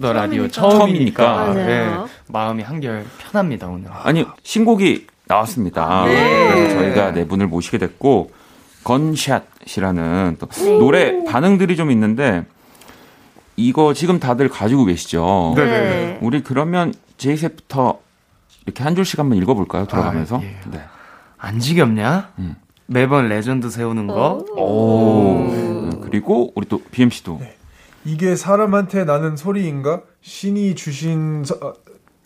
[0.00, 1.54] 더 라디오 처음이니까, 처음이니까.
[1.54, 1.96] 네,
[2.28, 3.88] 마음이 한결 편합니다 오늘.
[3.92, 6.04] 아니 신곡이 나왔습니다.
[6.06, 6.48] 네.
[6.52, 8.32] 그래서 저희가 네 분을 모시게 됐고
[8.84, 10.78] Gunshot이라는 또 네.
[10.78, 12.44] 노래 반응들이 좀 있는데
[13.56, 15.54] 이거 지금 다들 가지고 계시죠.
[15.56, 16.18] 네.
[16.20, 18.00] 우리 그러면 제이셉부터
[18.66, 19.86] 이렇게 한 줄씩 한번 읽어볼까요?
[19.86, 20.38] 돌아가면서.
[20.38, 20.56] 아, 예.
[20.70, 20.80] 네.
[21.38, 22.30] 안 지겹냐?
[22.38, 22.56] 음.
[22.86, 24.44] 매번 레전드 세우는 거.
[24.56, 24.60] 오.
[24.60, 25.36] 오.
[25.50, 27.38] 음, 그리고 우리 또 BM 씨도.
[27.40, 27.56] 네.
[28.04, 30.02] 이게 사람한테 나는 소리인가?
[30.20, 31.72] 신이 주신 서, 어,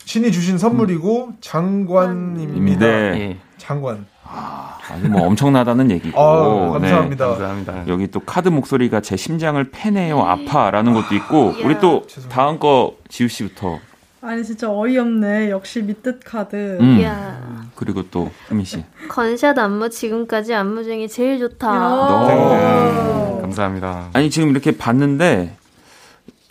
[0.03, 1.37] 신이 주신 선물이고 음.
[1.41, 2.79] 장관입니다.
[2.79, 3.19] 네.
[3.19, 3.37] 예.
[3.57, 4.05] 장관.
[4.31, 6.19] 아, 아니 뭐 엄청나다는 얘기고.
[6.19, 7.25] 아, 감사합니다.
[7.25, 7.31] 네.
[7.31, 7.87] 감사합니다.
[7.87, 12.29] 여기 또 카드 목소리가 제 심장을 패내요 아파라는 것도 있고 아, 우리 또 죄송합니다.
[12.29, 13.79] 다음 거 지우 씨부터
[14.21, 15.49] 아니 진짜 어이없네.
[15.49, 16.77] 역시 밑뜻 카드.
[16.79, 17.01] 음.
[17.01, 17.63] 야.
[17.75, 18.83] 그리고 또 수민 씨.
[19.07, 22.27] 건샷 안무 지금까지 안무 중에 제일 좋다.
[22.27, 23.41] 네.
[23.41, 24.09] 감사합니다.
[24.13, 25.55] 아니 지금 이렇게 봤는데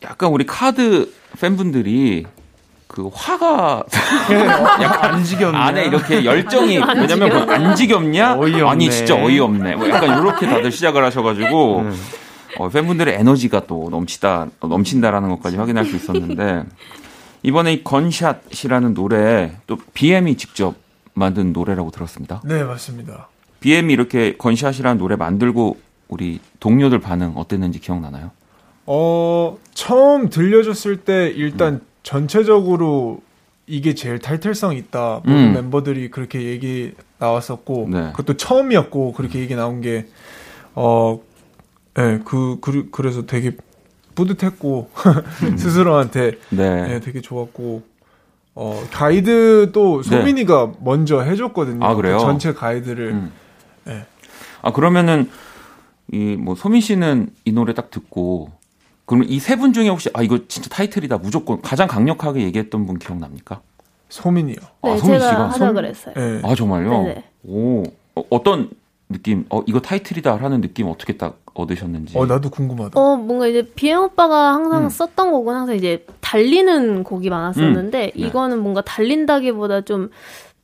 [0.03, 2.27] 약간 우리 카드 팬분들이
[2.89, 3.85] 그 화가
[4.83, 5.57] 약간 안 지겹네.
[5.57, 8.39] 안에 이렇게 열정이 왜냐면 그안 지겹냐?
[8.39, 8.69] 어이없네.
[8.69, 9.77] 아니 진짜 어이없네.
[9.77, 11.97] 뭐 약간 이렇게 다들 시작을 하셔가지고 음.
[12.59, 16.65] 어, 팬분들의 에너지가 또 넘치다 넘친다라는 것까지 확인할 수 있었는데
[17.45, 20.75] 이번에 이 건샷이라는 노래 또 BM이 직접
[21.15, 22.41] 만든 노래라고 들었습니다.
[22.45, 23.29] 네, 맞습니다.
[23.61, 25.77] BM이 이렇게 건샷이라는 노래 만들고
[26.09, 28.31] 우리 동료들 반응 어땠는지 기억나나요?
[28.87, 31.81] 어, 처음 들려줬을 때 일단 음.
[32.09, 33.21] 전체적으로
[33.67, 35.21] 이게 제일 타이틀성 있다.
[35.27, 35.53] 모든 음.
[35.53, 38.13] 멤버들이 그렇게 얘기 나왔었고, 네.
[38.13, 40.07] 그것도 처음이었고, 그렇게 얘기 나온 게,
[40.75, 41.21] 어,
[41.99, 43.55] 예, 네, 그, 그, 그래서 되게
[44.15, 44.89] 뿌듯했고
[45.45, 45.57] 음.
[45.59, 46.89] 스스로한테 네.
[46.89, 47.83] 네, 되게 좋았고
[48.55, 50.11] 어 가이드도 네.
[50.11, 50.79] 소민이가 네.
[50.83, 51.85] 먼저 해줬거든요.
[51.85, 52.17] 아 그래요?
[52.17, 53.11] 그 전체 가이드를.
[53.13, 53.33] 음.
[53.85, 54.07] 네.
[54.63, 55.31] 아 그러면은
[56.11, 58.51] 이 뭐 소민 씨는 이 노래 딱 듣고
[59.09, 63.61] 그럼 이세 분 중에 혹시 아 이거 진짜 타이틀이다 무조건 가장 강력하게 얘기했던 분 기억납니까?
[64.11, 64.57] 소민이요.
[64.85, 66.15] 네, 아, 소민 제가 하자 그랬어요.
[66.15, 66.41] 네.
[66.45, 66.91] 아 정말요?
[66.91, 67.25] 네네.
[67.45, 67.83] 오
[68.15, 68.69] 어, 어떤
[69.09, 69.47] 느낌?
[69.49, 72.19] 어 이거 타이틀이다 하는 느낌 어떻게 딱 얻으셨는지.
[72.19, 73.01] 어, 나도 궁금하다.
[73.01, 74.89] 어, 뭔가 이제 비엠 오빠가 항상 음.
[74.91, 78.11] 썼던 곡은 항상 이제 달리는 곡이 많았었는데, 음.
[78.15, 78.27] 네.
[78.27, 80.11] 이거는 뭔가 달린다기보다 좀,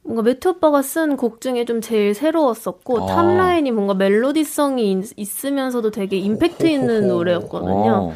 [0.02, 3.06] 뭔가 매트 오빠가 쓴 곡 중에 좀 제일 새로웠었고, 아.
[3.06, 8.12] 탑라인이 뭔가 멜로디성이 있, 으면서도 되게 임팩트 있는 노래였거든요.
[8.12, 8.14] 어.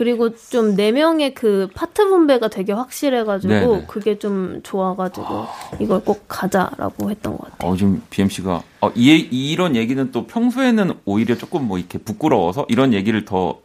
[0.00, 3.84] 그리고 좀 네 명의 그 파트 분배가 되게 확실해가지고 네네.
[3.86, 5.44] 그게 좀 좋아가지고
[5.78, 7.70] 이걸 꼭 가자라고 했던 것 같아요.
[7.70, 12.94] 어, 지금 BMC가 어, 이, 이런 얘기는 또 평소에는 오히려 조금 뭐 이렇게 부끄러워서 이런
[12.94, 13.58] 얘기를 더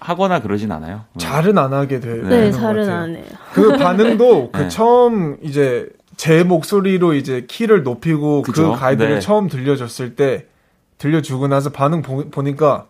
[0.00, 1.04] 하거나 그러진 않아요.
[1.18, 2.22] 잘은 안 하게 돼요.
[2.26, 3.24] 네, 네 잘은 안 해요.
[3.52, 4.68] 그 반응도 그 네.
[4.68, 8.72] 처음 이제 제 목소리로 이제 키를 높이고 그 그죠?
[8.72, 9.20] 그 가이드를 네.
[9.20, 10.46] 처음 들려줬을 때
[10.96, 12.86] 들려주고 나서 반응 보, 보니까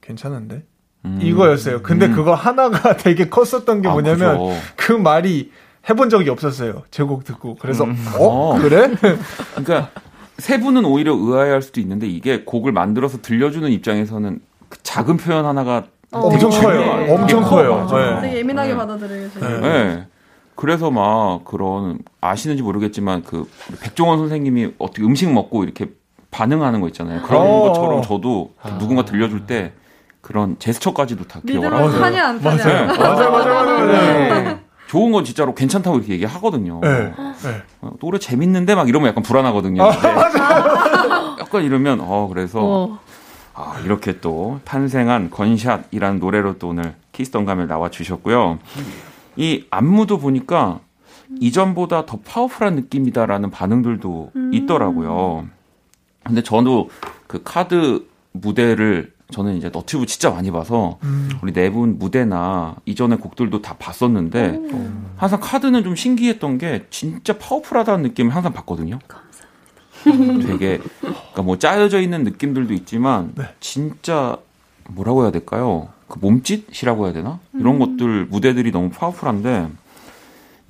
[0.00, 0.62] 괜찮은데?
[1.04, 1.18] 음.
[1.22, 1.82] 이거였어요.
[1.82, 2.12] 근데 음.
[2.14, 4.52] 그거 하나가 되게 컸었던 게 아, 뭐냐면 그죠.
[4.76, 5.50] 그 말이
[5.88, 6.82] 해본 적이 없었어요.
[6.90, 7.56] 제 곡 듣고.
[7.60, 7.96] 그래서 음.
[8.18, 8.90] 어, 어 그래?
[9.54, 9.90] 그러니까
[10.38, 15.84] 세 분은 오히려 의아해할 수도 있는데 이게 곡을 만들어서 들려주는 입장에서는 그 작은 표현 하나가
[16.10, 16.20] 어.
[16.20, 17.12] 엄청 커요.
[17.14, 17.88] 엄청 커요.
[17.92, 18.20] 네.
[18.22, 18.76] 되게 예민하게 네.
[18.76, 19.28] 받아들여요.
[19.40, 19.60] 네.
[19.60, 20.06] 네.
[20.56, 23.48] 그래서 막 그런 아시는지 모르겠지만 그
[23.82, 25.90] 백종원 선생님이 어떻게 음식 먹고 이렇게
[26.30, 27.22] 반응하는 거 있잖아요.
[27.22, 27.60] 그런 어.
[27.62, 28.78] 것처럼 저도 아.
[28.78, 29.72] 누군가 들려줄 때
[30.24, 32.64] 그런 제스처까지도 다 기억을 하고 타냐 안 타냐.
[32.64, 32.86] 맞아요.
[32.86, 32.98] 네.
[32.98, 33.30] 맞아요.
[33.30, 33.52] 맞아요.
[33.52, 33.86] 맞아요.
[33.86, 34.60] 네.
[34.86, 36.80] 좋은 건 진짜로 괜찮다고 이렇게 얘기하거든요.
[36.82, 37.12] 네.
[37.42, 37.62] 네.
[37.82, 39.84] 어, 노래 재밌는데 막 이러면 약간 불안하거든요.
[39.84, 42.98] 아, 약간 이러면 어 그래서 어.
[43.52, 48.60] 아, 이렇게 또 탄생한 건샷이라는 노래로 또 오늘 키스던 감을 나와 주셨고요.
[49.36, 50.80] 이 안무도 보니까
[51.38, 54.50] 이전보다 더 파워풀한 느낌이다라는 반응들도 음.
[54.54, 55.46] 있더라고요.
[56.24, 56.88] 근데 저도
[57.26, 61.28] 그 카드 무대를 저는 이제 너튜브 진짜 많이 봐서 음.
[61.42, 64.90] 우리 네 분 무대나 이전의 곡들도 다 봤었는데 오.
[65.16, 69.00] 항상 카드는 좀 신기했던 게 진짜 파워풀하다는 느낌을 항상 받거든요.
[69.08, 70.46] 감사합니다.
[70.46, 73.44] 되게 그러니까 뭐 짜여져 있는 느낌들도 있지만 네.
[73.58, 74.36] 진짜
[74.88, 75.88] 뭐라고 해야 될까요?
[76.06, 77.40] 그 몸짓이라고 해야 되나?
[77.54, 77.96] 이런 음.
[77.96, 79.68] 것들 무대들이 너무 파워풀한데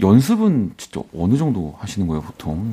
[0.00, 2.72] 연습은 진짜 어느 정도 하시는 거예요, 보통?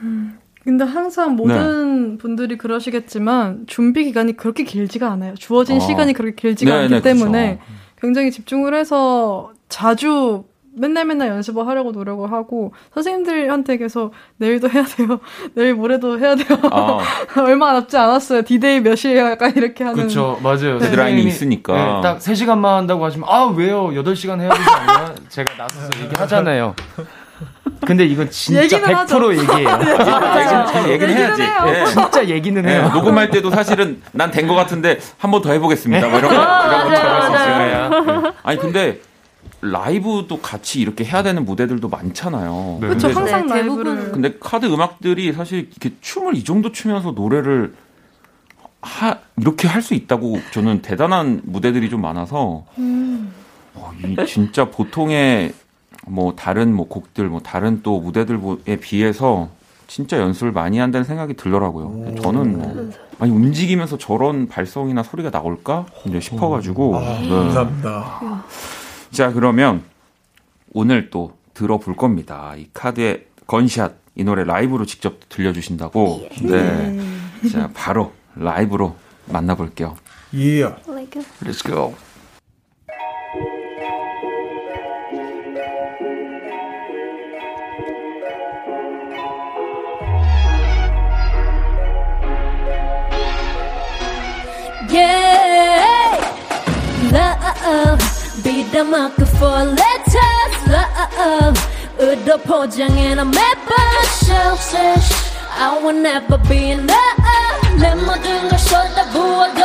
[0.00, 0.39] 음.
[0.64, 2.18] 근데 항상 모든 네.
[2.18, 5.34] 분들이 그러시겠지만 준비 기간이 그렇게 길지가 않아요.
[5.34, 5.80] 주어진 아.
[5.80, 7.72] 시간이 그렇게 길지가 네, 않기 네, 때문에 그쵸.
[8.00, 15.18] 굉장히 집중을 해서 자주 맨날 맨날 연습을 하려고 노력을 하고 선생님들한테 계속 내일도 해야 돼요.
[15.54, 16.58] 내일 모레도 해야 돼요.
[16.70, 16.98] 아.
[17.40, 18.42] 얼마 남지 않았어요.
[18.42, 19.96] 디데이 몇 시에 약간 이렇게 하는.
[19.96, 20.38] 그렇죠.
[20.42, 20.78] 맞아요.
[20.78, 20.86] 네.
[20.86, 21.72] 데드라인이 있으니까.
[21.72, 23.88] 네, 딱 3시간만 한다고 하시면 아, 왜요?
[23.88, 25.14] 8시간 해야 되지 않나?
[25.28, 26.74] 제가 나서서 얘기하잖아요.
[27.86, 29.32] 근데 이건 진짜 100% 하죠.
[29.32, 29.68] 얘기예요.
[30.88, 31.42] 얘기는, 얘기는 해야지.
[31.42, 31.86] 네.
[31.86, 32.82] 진짜 얘기는 해요.
[32.88, 32.94] 네.
[32.94, 36.08] 녹음할 때도 사실은 난 된 것 같은데 한 번 더 해보겠습니다.
[36.08, 38.32] 뭐 이런 거, 이런 것처럼 했었어요.
[38.42, 39.00] 아니, 근데
[39.62, 42.78] 라이브도 같이 이렇게 해야 되는 무대들도 많잖아요.
[42.80, 42.88] 네.
[42.88, 43.08] 그렇죠.
[43.08, 44.12] 항상 네, 라이브를.
[44.12, 47.74] 근데 카드 음악들이 사실 이렇게 춤을 이 정도 추면서 노래를
[48.82, 53.32] 하, 이렇게 할 수 있다고 저는 대단한 무대들이 좀 많아서 음.
[53.74, 55.52] 어, 이 진짜 보통의
[56.06, 59.48] 뭐 다른 뭐 곡들 뭐 다른 또 무대들에 비해서
[59.86, 62.14] 진짜 연습을 많이 한다는 생각이 들더라고요.
[62.22, 67.28] 저는 뭐 아니 움직이면서 저런 발성이나 소리가 나올까 이제 싶어가지고 아, 네.
[67.28, 68.44] 감사합니다.
[69.10, 69.82] 자 그러면
[70.72, 72.54] 오늘 또 들어볼 겁니다.
[72.56, 76.28] 이 카드의 건샷 이 노래 라이브로 직접 들려주신다고.
[76.42, 77.00] 네.
[77.50, 79.96] 자 바로 라이브로 만나볼게요.
[80.34, 80.64] 예.
[81.42, 81.94] Let's go.
[94.89, 96.17] yeah.
[97.11, 98.03] Love,
[98.43, 100.55] 비담아 그 for letters.
[100.67, 101.59] Love,
[101.99, 103.75] 의도 포장해놔 매번
[104.23, 105.13] selfish.
[105.57, 107.79] I will never be in love.
[107.79, 109.61] 내 모든 걸 쏟아부어도.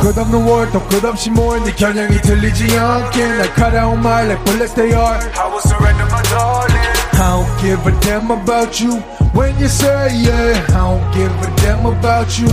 [0.00, 5.48] 끝없는 월도 끝없이 모인 네 겨냥이 들리지 않게 날카로운 말 like bullets they are I
[5.48, 9.00] will surrender my darling I don't give a damn about you
[9.32, 12.48] when you say yeah I don't give a damn about you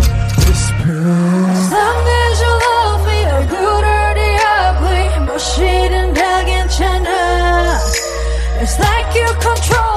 [8.59, 9.96] it's like you control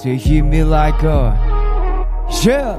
[0.00, 1.32] to hit me like a
[2.42, 2.78] yeah.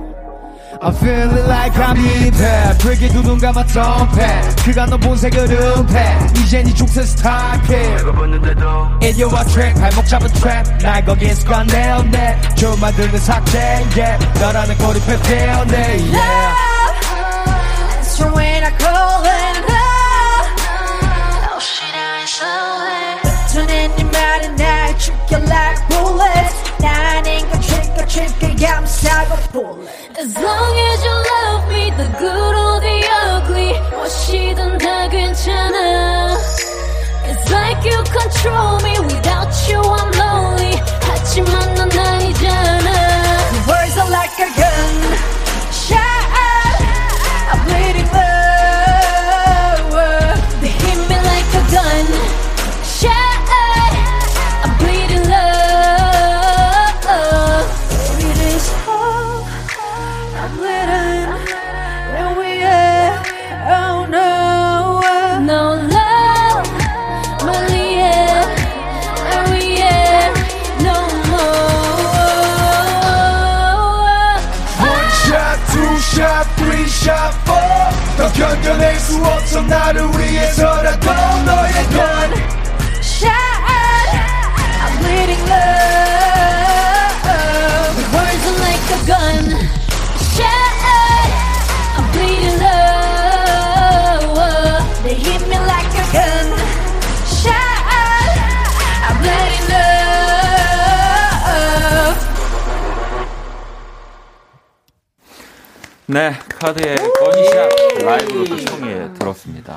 [0.82, 6.64] I'm feeling like I'm in bed 불게 두눈 감았던 팬 그가 너 본색을 은폐 이제
[6.64, 12.80] 네 중세 스타일핏 내가 붙는데도 이디오와 트랙 발목 잡은 트랩 날 거기에 습관 내었네 좀
[12.80, 13.58] 만드는 삭제
[13.96, 14.40] yeah.
[14.40, 16.76] 너라는 고립해 태어내 yeah.
[17.96, 20.50] That's when I call it love
[21.54, 22.76] Oh shit I ain't so
[23.56, 26.59] 뱉어낸 네 말은 날 죽여 like bullets
[28.00, 32.98] 나는 trigger trigger 감싸고 pull As long as you love me the good or the
[33.28, 36.38] ugly 무엇이든 다 괜찮아
[37.28, 42.90] It's like you control me without you I'm lonely 하지만 넌 아니잖아
[43.68, 44.69] Words are like a gun
[78.40, 81.06] 견뎌낼 수 없어 나를 위해서라도
[81.46, 82.34] 너의 건
[83.02, 83.34] Shine
[84.82, 87.24] I'm bleeding love
[87.96, 89.46] The words are like a gun
[90.34, 90.80] Shine
[91.98, 94.34] I'm bleeding love
[95.04, 96.48] They hit me like a gun
[97.28, 98.40] Shine
[99.08, 99.96] I'm bleeding love
[106.08, 109.75] 네, 카드의 건샷 라이브로 청해 들었습니다.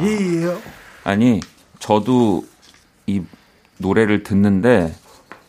[1.05, 1.39] 아니,
[1.79, 2.43] 저도
[3.07, 3.21] 이
[3.77, 4.93] 노래를 듣는데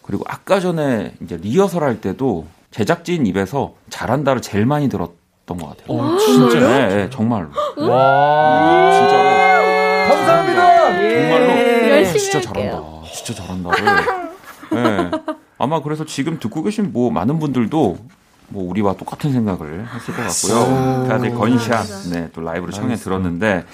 [0.02, 5.16] 그리고 아까 전에 이제 리허설 할 때도 제작진 입에서 잘한다를 제일 많이 들었던
[5.46, 5.84] 것 같아요.
[5.88, 6.60] 어, 진짜요?
[6.68, 7.48] 네, 네, 정말로.
[7.78, 10.08] 와, 진짜로.
[10.08, 10.92] 감사합니다.
[10.92, 11.52] 정말로.
[11.52, 11.90] 예.
[11.90, 12.40] 열심히 진짜.
[12.40, 12.82] 잘한다.
[13.12, 13.84] 진짜 잘한다를.
[14.72, 15.10] 네.
[15.58, 17.96] 아마 그래서 지금 듣고 계신 뭐 많은 분들도
[18.54, 21.08] 뭐 우리와 똑같은 생각을 했을 것 같고요.
[21.08, 23.64] 다들 건샷, 네, 또 라이브로 청해 들었는데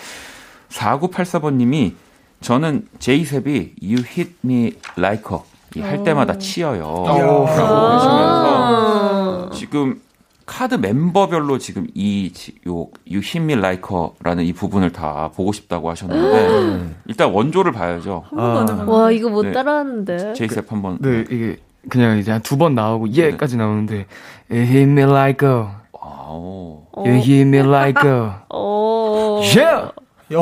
[0.70, 1.92] 4984번님이
[2.40, 5.44] 저는 제이셉이 You Hit Me Like Her
[5.76, 7.04] 이할 때마다 치여요.
[7.06, 10.00] 라고 하시면서 지금
[10.46, 12.32] 카드 멤버별로 지금 이,
[12.66, 18.24] 요, You Hit Me Like Her라는 이 부분을 다 보고 싶다고 하셨는데, 일단 원조를 봐야죠.
[18.32, 19.52] 와 이거 못 네.
[19.52, 20.32] 따라하는데.
[20.32, 20.98] 제이셉 한 번.
[21.00, 21.58] 네, 이게
[21.88, 24.06] 그냥 이제 한 두 번 나오고 예까지 나오는데
[24.50, 25.64] You hit me like a,
[26.00, 26.86] 아오.
[26.96, 29.40] you hit me like a, 오.
[29.42, 29.90] yeah.
[30.32, 30.40] 요.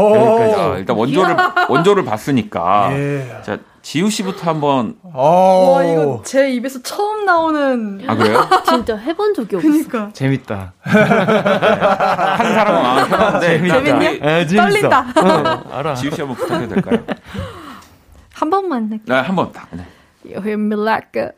[0.54, 1.34] 자, 일단 원조를,
[1.70, 2.90] 원조를 봤으니까.
[2.92, 3.40] 예.
[3.42, 4.96] 자, 지우 씨부터 한번.
[5.02, 5.72] 어.
[5.76, 8.46] 와 이거 제 입에서 처음 나오는 아, 그래요?
[8.68, 9.66] 진짜 해본 적이 없어.
[9.68, 10.74] 그니까 재밌다.
[10.82, 13.46] 한 사람은 마음 편한데.
[13.62, 14.10] 재밌냐?
[14.10, 14.68] 에, 재밌어.
[14.68, 15.06] 떨린다.
[15.16, 15.94] 응, 알아.
[15.94, 16.98] 지우 씨 한번 부탁해도 될까요?
[18.34, 18.98] 한 번만 해.
[19.06, 19.68] 네, 한번 딱.
[19.70, 19.86] 네.
[20.28, 21.30] You hear me like a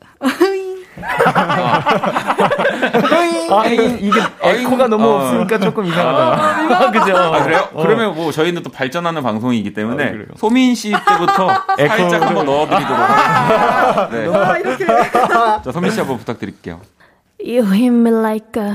[3.51, 5.17] 아, 이, 이게 에코가 너무 어.
[5.17, 6.91] 없으니까 조금 이상하다.
[6.91, 7.17] 그죠?
[7.17, 7.69] 아, 그래요?
[7.73, 7.83] 어.
[7.83, 10.35] 그러면 뭐 저희는 또 발전하는 방송이기 때문에 아?
[10.37, 14.09] 소민 씨 때부터 살짝 한번 넣어드리도록 하겠습니다.
[14.11, 14.29] 네.
[14.37, 14.87] 아 이렇게
[15.63, 16.81] 자, 소민 씨 한번 부탁드릴게요.
[17.41, 18.75] You hit me like a.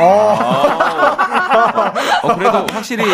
[0.00, 1.92] 어,
[2.36, 3.04] 그래도 확실히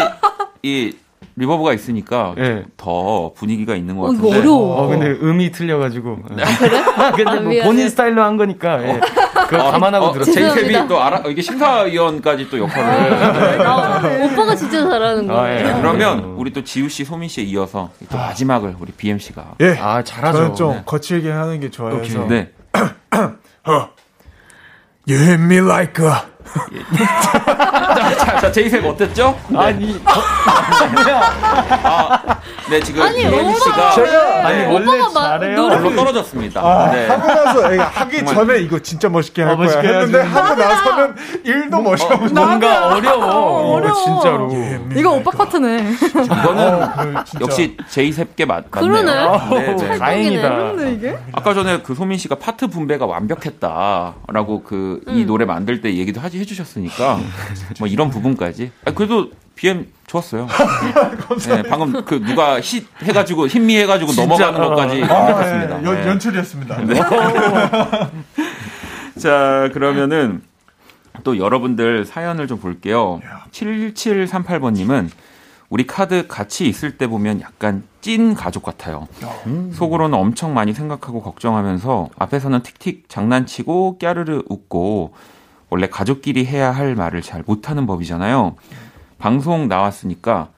[0.62, 0.94] 이
[1.40, 2.64] 리버브가 있으니까 예.
[2.76, 4.38] 더 분위기가 있는 것 어, 같은데.
[4.38, 4.76] 어려워.
[4.76, 6.18] 어, 근데 음이 틀려가지고.
[6.30, 6.82] 아, 그래?
[7.16, 7.64] 근데 아, 뭐 미안해.
[7.66, 9.00] 본인 스타일로 한 거니까, 예.
[9.48, 10.34] 그거 감안하고 어, 들었어요.
[10.34, 13.66] 제이셉이 또 알아, 이게 심사위원까지 또 역할을.
[13.66, 15.40] 아, 오빠가 진짜 잘하는 거예요.
[15.40, 15.62] 아, 예.
[15.62, 19.54] 네, 그러면 우리 또 지우 씨, 소민 씨에 이어서 또 마지막을 우리 BM 씨가.
[19.60, 19.76] 예.
[19.80, 20.38] 아, 잘하죠.
[20.38, 20.82] 저는 좀 네.
[20.84, 22.26] 거칠게 하는 게 좋아해서.
[22.28, 22.50] 네.
[25.08, 26.29] You hit me like a.
[26.44, 29.38] 자, 자, 자, 제이셉 어땠죠?
[29.54, 30.00] 아니,
[32.70, 35.56] 네, 지금 아니, 오빠가 씨가 제가 아니, 네, 원래 잘해요.
[35.56, 36.60] 노래- 별로 떨어졌습니다.
[36.60, 37.06] 아, 네.
[37.08, 38.34] 하고 나서 애가 하기 정말.
[38.34, 40.20] 전에 이거 진짜 멋있게 할 어, 거야 멋있게 했는데.
[40.22, 41.14] 하고 나서는
[41.44, 43.74] 일도 멋있어 보이지 뭔가 어려워.
[43.74, 43.80] 어려워.
[43.80, 44.50] 이거 진짜로.
[44.96, 45.84] 이거 오빠 파트네.
[46.24, 47.40] 이거는 그 진짜.
[47.44, 48.92] 역시 제이셉께 맞, 맞네요.
[49.50, 49.66] 그러네.
[49.66, 49.98] 네, 네.
[49.98, 50.48] 다행이다.
[50.48, 51.18] 그런데 이게?
[51.32, 57.20] 아까 전에 그 소민 씨가 파트 분배가 완벽했다라고 그이 노래 만들 때 얘기도 하지 해주셨으니까
[57.78, 58.70] 뭐 이런 부분까지.
[58.84, 60.46] 아, 그래도 BM 좋았어요.
[61.48, 64.68] 네, 방금 그 누가 힛 해가지고 흰미 해가지고 넘어가는 어.
[64.70, 65.80] 것까지 아, 완벽했습니다.
[65.80, 66.06] 예, 연, 네.
[66.08, 66.76] 연출이었습니다.
[69.18, 70.42] 자 그러면은
[71.24, 73.20] 또 여러분들 사연을 좀 볼게요.
[73.52, 75.10] 7738번님은
[75.68, 79.06] 우리 카드 같이 있을 때 보면 약간 찐 가족 같아요.
[79.72, 85.14] 속으로는 엄청 많이 생각하고 걱정하면서 앞에서는 틱틱 장난치고 깨르르 웃고
[85.70, 88.56] 원래 가족끼리 해야 할 말을 잘 못하는 법이잖아요.
[89.18, 90.48] 방송 나왔으니까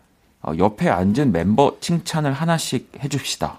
[0.43, 3.59] 어, 옆에 앉은 멤버 칭찬을 하나씩 해줍시다.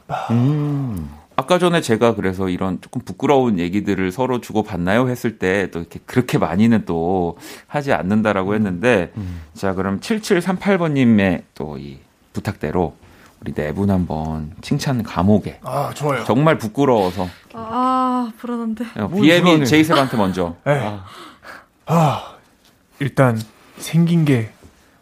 [1.35, 5.99] 아까 전에 제가 그래서 이런 조금 부끄러운 얘기들을 서로 주고 받나요 했을 때 또 이렇게
[6.05, 7.37] 그렇게 많이는 또
[7.67, 9.11] 하지 않는다라고 했는데
[9.55, 11.97] 자 그럼 7738번님의 또 이
[12.33, 12.95] 부탁대로
[13.41, 16.23] 우리 네 분 한번 칭찬 감옥에 아, 좋아요.
[16.23, 18.85] 정말 부끄러워서 아 불안한데.
[18.97, 19.65] 어, 불안해.
[19.65, 20.97] 제이셉한테 먼저 예.
[21.85, 22.35] 아,
[22.99, 23.41] 일단
[23.77, 24.51] 생긴 게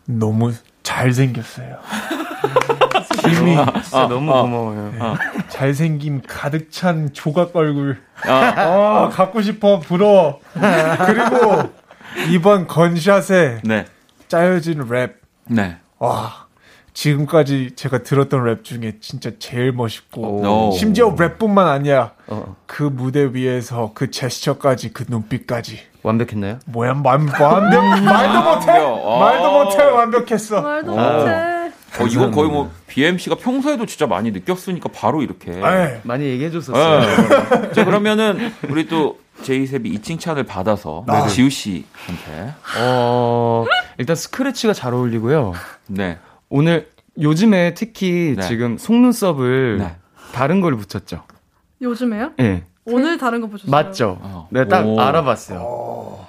[0.06, 0.54] 너무
[0.84, 1.78] 잘 생겼어요.
[3.22, 5.18] 힘이 진짜 너무 고마워요.
[5.50, 8.02] 잘생김 가득 찬 조각 얼굴.
[8.26, 9.80] 아, 아, 갖고 싶어.
[9.80, 10.40] 부러워.
[10.54, 11.72] 그리고
[12.32, 13.86] 이번 건샷에 네,
[14.28, 15.22] 짜여진 랩.
[15.48, 15.78] 네.
[16.00, 16.48] 와,
[16.94, 20.72] 지금까지 제가 들었던 랩 중에 진짜 제일 멋있고 오.
[20.72, 26.60] 심지어 랩뿐만 아니라 어, 그 무대 위에서 그 제스처까지 그 눈빛까지 완벽했나요?
[26.66, 29.20] 뭐야 완, 완벽 말도 못해 어.
[29.20, 31.18] 말도 못해 완벽했어 말도 어.
[31.18, 31.62] 못해.
[32.00, 35.52] 어, 이건 거의 뭐 BMC가 평소에도 진짜 많이 느꼈으니까 바로 이렇게.
[35.52, 37.00] 에이, 많이 얘기해 줬었어요.
[37.02, 37.72] 네.
[37.74, 41.28] 자, 그러면은 우리 또 제이셉이 이 칭찬을 받아서 아.
[41.28, 43.66] 지우 씨한테 어,
[43.98, 45.54] 일단 스크래치가 잘 어울리고요.
[45.88, 46.18] 네.
[46.50, 46.90] 오늘
[47.20, 48.48] 요즘에 특히 네.
[48.48, 49.96] 지금 속눈썹을 네.
[50.34, 51.24] 다른 걸 붙였죠.
[51.82, 52.32] 요즘에요?
[52.40, 52.64] 예.
[52.86, 53.72] 오늘 다른 거 보셨어요?
[53.72, 54.18] 맞죠?
[54.22, 54.48] 어.
[54.52, 55.00] 내가 딱 오.
[55.00, 56.26] 알아봤어요.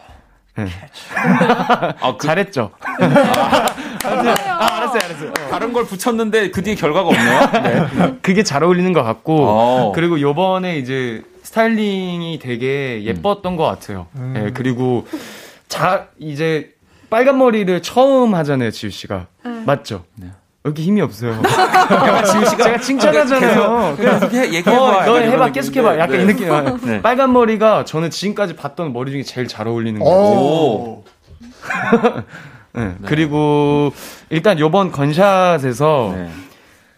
[0.59, 0.67] 예.
[2.01, 2.73] 아, 그 잘했죠?
[2.83, 5.33] 아, 알았어요, 알았어요.
[5.51, 7.51] 다른 걸 붙였는데 그 뒤에 결과가 없네요.
[7.63, 8.19] 네.
[8.21, 9.93] 그게 잘 어울리는 것 같고, 어.
[9.95, 14.07] 그리고 요번에 이제 스타일링이 되게 예뻤던 것 같아요.
[14.37, 15.07] 예, 그리고
[15.69, 16.75] 자, 이제
[17.09, 19.27] 빨간 머리를 처음 하잖아요, 지우 씨가.
[19.45, 19.51] 네.
[19.65, 20.05] 맞죠?
[20.17, 20.29] 네.
[20.65, 21.43] 이렇게 힘이 없어요.
[22.27, 23.97] 씨가 제가 칭찬하잖아요.
[23.97, 24.71] 계속 해, 얘기해봐.
[24.73, 25.99] 어, 너 해봐, 계속 해봐.
[25.99, 26.23] 약간 네.
[26.23, 26.49] 이 느낌.
[26.85, 27.03] 네.
[27.03, 31.03] 빨간 머리가 저는 지금까지 봤던 머리 중에 제일 잘 어울리는 것 같아요.
[32.75, 32.85] 네.
[32.85, 32.95] 네.
[33.07, 33.93] 그리고
[34.31, 36.31] 일단 요번 건샷에서 네.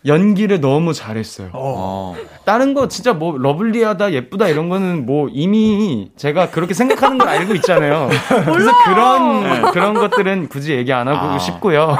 [0.07, 1.51] 연기를 너무 잘했어요.
[1.55, 2.15] 어.
[2.45, 7.55] 다른 거 진짜 뭐 러블리하다, 예쁘다 이런 거는 뭐 이미 제가 그렇게 생각하는 걸 알고
[7.57, 8.11] 있잖아요.
[8.29, 9.63] 그래서 그런 네.
[9.73, 11.39] 그런 것들은 굳이 얘기 안 하고 아.
[11.39, 11.97] 싶고요.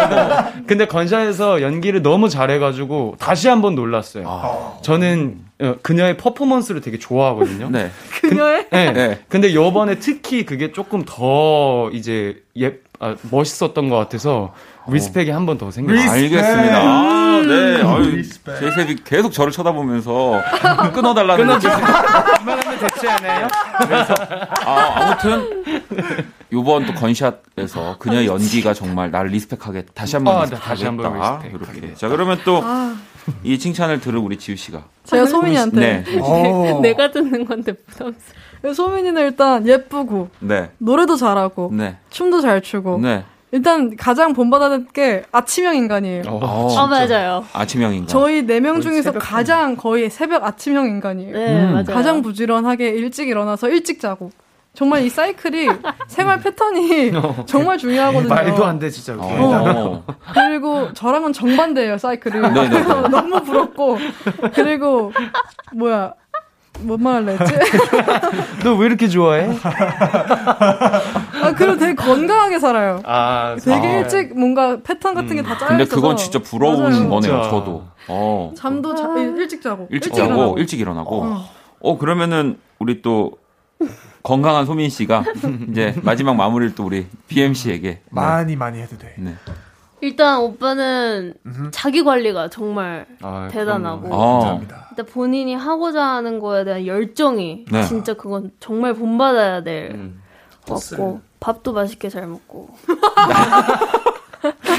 [0.66, 4.24] 근데 건샤에서 연기를 너무 잘해가지고 다시 한번 놀랐어요.
[4.26, 4.78] 아.
[4.80, 7.68] 저는 어, 그녀의 퍼포먼스를 되게 좋아하거든요.
[7.70, 7.90] 네.
[8.22, 8.66] 그녀의?
[8.70, 8.92] 네.
[8.92, 9.18] 네.
[9.28, 14.54] 근데 요번에 특히 그게 조금 더 이제 예, 아, 멋있었던 것 같아서
[14.88, 16.10] 리스펙이 한 번 더 생겼어요.
[16.10, 16.78] 알겠습니다.
[16.82, 17.82] 아, 네.
[17.82, 18.22] 아유,
[18.58, 20.40] 제셉이 계속 저를 쳐다보면서
[20.92, 21.68] 끊어달라는 끊어주
[22.38, 23.48] 그만하면 됐지 않아요?
[23.86, 24.14] 그래서
[24.66, 25.64] 아, 아무튼
[26.52, 31.14] 요번 또 건샷에서 그녀의 연기가 정말 나를 리스펙하게 다시 한번 아, 네, 다시 한번
[31.50, 31.94] 이렇게.
[31.94, 32.96] 자, 그러면 또이 아.
[33.58, 36.18] 칭찬을 들은 우리 지우 씨가 제가 소민이한테 네.
[36.20, 36.80] 어.
[36.82, 38.74] 내가 듣는 건데 부담스러워.
[38.74, 40.70] 소민이는 일단 예쁘고 네.
[40.78, 41.96] 노래도 잘하고 네.
[42.10, 43.24] 춤도 잘 추고 네.
[43.54, 46.22] 일단 가장 본받아는 게 아침형 인간이에요.
[46.26, 47.44] 어, 아, 맞아요.
[47.52, 48.08] 아침형 인간.
[48.08, 51.32] 저희 네 명 중에서 가장 거의 새벽 아침형 인간이에요.
[51.32, 51.72] 네, 음.
[51.74, 51.84] 맞아요.
[51.86, 54.30] 가장 부지런하게 일찍 일어나서 일찍 자고.
[54.72, 55.68] 정말 이 사이클이
[56.08, 57.44] 생활 패턴이 어.
[57.46, 58.28] 정말 중요하거든요.
[58.34, 59.14] 말도 안 돼, 진짜.
[59.16, 60.02] 어.
[60.32, 62.40] 그리고 저랑은 정반대예요, 사이클이.
[62.40, 62.82] 네, 네, 네.
[63.08, 63.98] 너무 부럽고.
[64.52, 65.12] 그리고,
[65.74, 66.14] 뭐야.
[66.80, 67.54] 뭔 말할래 했지?
[68.64, 69.48] 너 왜 이렇게 좋아해?
[71.42, 73.00] 아, 그리고 되게 건강하게 살아요.
[73.04, 75.58] 아, 되게 아, 일찍 뭔가 패턴 같은 게다 음.
[75.58, 77.08] 짜여 근데 그건 진짜 부러운 맞아요.
[77.08, 77.50] 거네요, 진짜.
[77.50, 77.84] 저도.
[78.08, 78.52] 어.
[78.56, 79.86] 잠도 자, 일찍 자고.
[79.90, 80.58] 일찍, 일찍 자고, 일어나고.
[80.58, 81.22] 일찍 일어나고.
[81.22, 81.44] 어.
[81.80, 83.32] 어, 그러면은 우리 또
[84.22, 85.24] 건강한 소민 씨가
[85.70, 88.56] 이제 마지막 마무리를 또 우리 BM 씨에게 많이 네.
[88.56, 89.14] 많이 해도 돼.
[89.18, 89.34] 네.
[90.04, 91.70] 일단 오빠는 음흠.
[91.72, 94.60] 자기 관리가 정말 아, 대단하고 아.
[94.90, 97.84] 일단 본인이 하고자 하는 거에 대한 열정이 네.
[97.84, 100.20] 진짜 그건 정말 본받아야 될 음.
[100.68, 102.68] 같고 밥도 맛있게 잘 먹고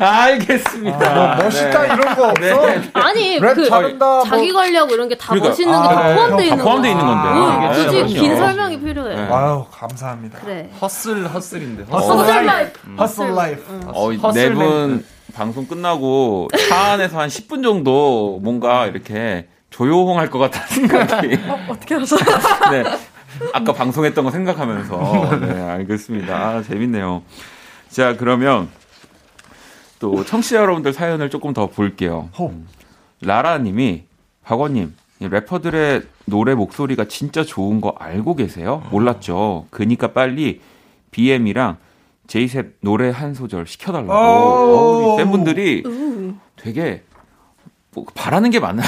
[0.00, 1.10] 알겠습니다.
[1.10, 1.86] 아, 뭐 멋있다 네.
[1.94, 2.66] 이런 거 없어?
[2.66, 2.90] 네.
[2.92, 4.24] 아니 그 잘한다, 뭐.
[4.24, 6.44] 자기 관리하고 이런 게다 그러니까, 멋있는 게다 아, 포함되어 네.
[6.46, 7.28] 있는 포함되어 있는 건데.
[7.28, 9.16] 아, 굳이 네, 긴 설명이 필요해.
[9.16, 9.22] 네.
[9.30, 10.38] 아유 감사합니다.
[10.40, 10.70] 그래.
[10.80, 11.84] hustle hustle인데.
[11.92, 12.80] hustle life.
[12.98, 13.80] Hustle life.
[13.86, 21.38] 어, 네분 방송 끝나고 차 안에서 한 10분 정도 뭔가 이렇게 조용할 것 같다는 생각이.
[21.48, 22.16] 어, 어떻게 알았어?
[22.70, 22.84] 네.
[23.52, 25.36] 아까 방송했던 거 생각하면서.
[25.40, 26.34] 네, 알겠습니다.
[26.34, 27.22] 아, 재밌네요.
[27.90, 28.68] 자, 그러면
[29.98, 32.28] 또 청취자 여러분들 사연을 조금 더 볼게요.
[32.40, 32.66] 음.
[33.22, 34.04] 라라님이
[34.44, 38.82] 박원님 래퍼들의 노래 목소리가 진짜 좋은 거 알고 계세요?
[38.90, 39.66] 몰랐죠.
[39.70, 40.60] 그니까 빨리
[41.10, 41.78] BM이랑
[42.26, 44.12] 제이셉 노래 한 소절 시켜달라고.
[44.12, 45.82] 어, 우리 팬분들이
[46.56, 47.02] 되게
[47.94, 48.86] 뭐 바라는 게 많아요.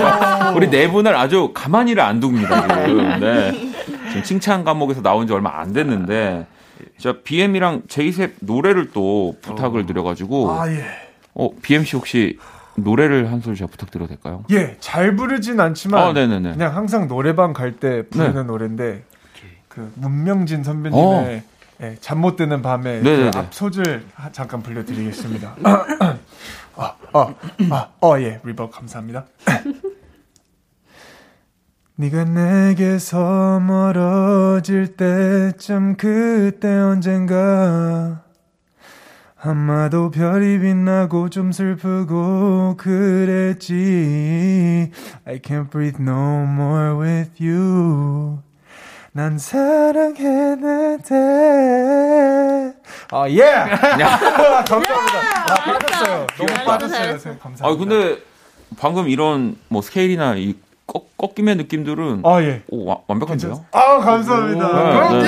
[0.56, 2.86] 우리 네 분을 아주 가만히를 안 둡니다.
[2.86, 3.20] 지금.
[3.20, 3.52] 네.
[4.08, 6.46] 지금 칭찬 과목에서 나온 지 얼마 안 됐는데
[6.98, 9.86] 자, BM이랑 제이셉 노래를 또 부탁을 어.
[9.86, 10.50] 드려가지고.
[10.52, 10.84] 아, 예.
[11.34, 12.38] 어, BM 씨 혹시
[12.76, 14.44] 노래를 한 소절 제가 부탁드려도 될까요?
[14.50, 16.02] 예, 잘 부르진 않지만.
[16.02, 16.52] 아, 네네네.
[16.52, 18.42] 그냥 항상 노래방 갈 때 부르는 네.
[18.44, 19.02] 노래인데,
[19.68, 21.42] 그, 문명진 선배님의 어.
[21.82, 25.56] 예, 잠못 드는 밤에 그 앞소절 잠깐 불려드리겠습니다.
[25.64, 27.34] 아, 아,
[27.70, 29.26] 아, 어, 예, 리버 감사합니다.
[31.98, 38.22] 네가 내게서 멀어질 때쯤 그때 언젠가
[39.40, 43.70] 아마도 별이 빛나고 좀 슬프고 그랬지.
[45.24, 48.40] I can't breathe no more with you.
[49.12, 51.14] 난 사랑했는데
[53.10, 53.40] 아 예!
[54.68, 55.18] 감사합니다.
[55.48, 56.26] 아 빠졌어요.
[56.36, 57.38] 너무 빠졌어요.
[57.38, 57.66] 감사합니다.
[57.66, 58.18] 아 근데
[58.78, 60.56] 방금 이런 뭐 스케일이나 이
[60.96, 62.62] 꺾, 꺾임의 느낌들은 아, 예.
[62.68, 63.64] 오, 와, 완벽한데요?
[63.72, 65.12] 아, 감사합니다.
[65.14, 65.24] 네,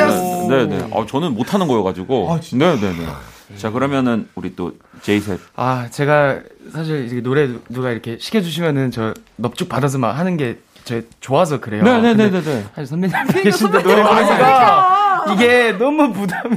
[0.49, 0.91] 네, 네, 네.
[0.95, 2.33] 아, 저는 못하는 거여가지고.
[2.33, 3.57] 아, 네, 네, 네.
[3.57, 5.41] 자, 그러면은 우리 또 제이셉.
[5.57, 6.41] 아, 제가
[6.73, 10.59] 사실 노래 누가 이렇게 시켜주시면은 저 넙죽 받아서 막 하는 게
[10.89, 11.83] 제 좋아서 그래요.
[11.83, 12.41] 네, 네, 네, 네.
[12.41, 12.65] 네.
[12.75, 16.57] 사실 선배님 계신데 노래 부르기가 이게 너무 부담이.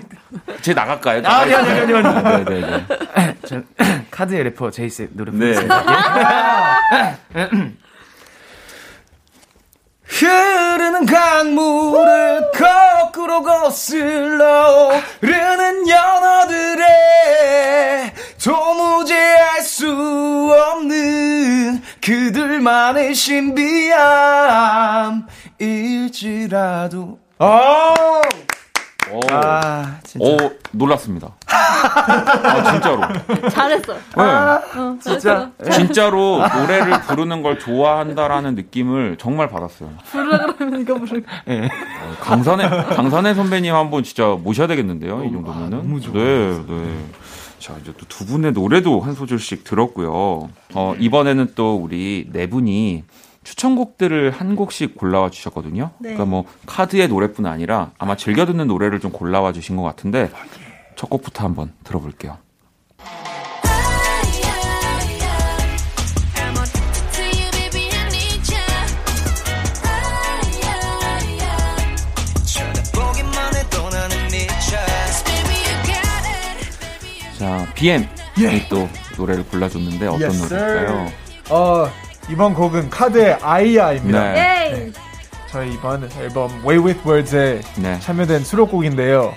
[0.62, 1.22] 제 나갈까요?
[1.26, 2.45] 아, 아니, 아니, 아니, 아니.
[2.45, 3.36] 네, 네, 네.
[3.45, 3.66] 전
[4.09, 6.80] 카드의 래퍼 제이셉 노래 부르겠습니다.
[7.34, 7.49] 네.
[10.12, 14.91] 흐르는 강물을 거꾸로 거슬러
[15.22, 16.86] 흐르는 연어들의
[18.43, 19.88] 도무지 알 수
[20.53, 23.16] 없는 그들만의
[25.59, 27.20] 신비함일지라도.
[27.39, 28.22] 아
[29.12, 30.26] 오, 아, 진짜.
[30.26, 31.30] 오, 놀랐습니다.
[31.47, 33.01] 아, 진짜로.
[33.49, 33.93] 잘했어.
[33.93, 33.99] 네.
[34.16, 35.51] 아, 어, 진짜.
[35.72, 39.89] 진짜로 노래를 부르는 걸 좋아한다라는 느낌을 정말 받았어요.
[40.05, 41.22] 부르라 그러면 이거 부르.
[41.45, 41.70] 네.
[42.22, 45.24] 강산의 강산의 선배님 한번 진짜 모셔야 되겠는데요.
[45.26, 45.66] 이 정도면은.
[45.78, 46.14] 아, 너무 좋아.
[46.14, 47.05] 네, 네.
[47.59, 50.49] 자, 이제 또 두 분의 노래도 한 소절씩 들었고요.
[50.74, 53.03] 어, 이번에는 또 우리 네 분이
[53.44, 55.92] 추천곡들을 한 곡씩 골라와 주셨거든요.
[56.00, 56.14] 네.
[56.14, 60.30] 그러니까 뭐 카드의 노래뿐 아니라 아마 즐겨 듣는 노래를 좀 골라와 주신 것 같은데
[60.96, 62.38] 첫 곡부터 한번 들어볼게요.
[77.39, 78.08] 자, BM
[78.39, 78.68] 예.
[78.70, 78.88] 또
[79.18, 81.12] 노래를 골라줬는데 어떤 yes, 노래일까요?
[81.50, 81.89] 어,
[82.30, 84.34] 이번 곡은 카드의 아이야입니다.
[84.34, 84.70] 네.
[84.72, 84.92] 네.
[85.50, 88.00] 저희 이번 앨범 Way With Words에 네.
[88.00, 89.36] 참여된 수록곡인데요.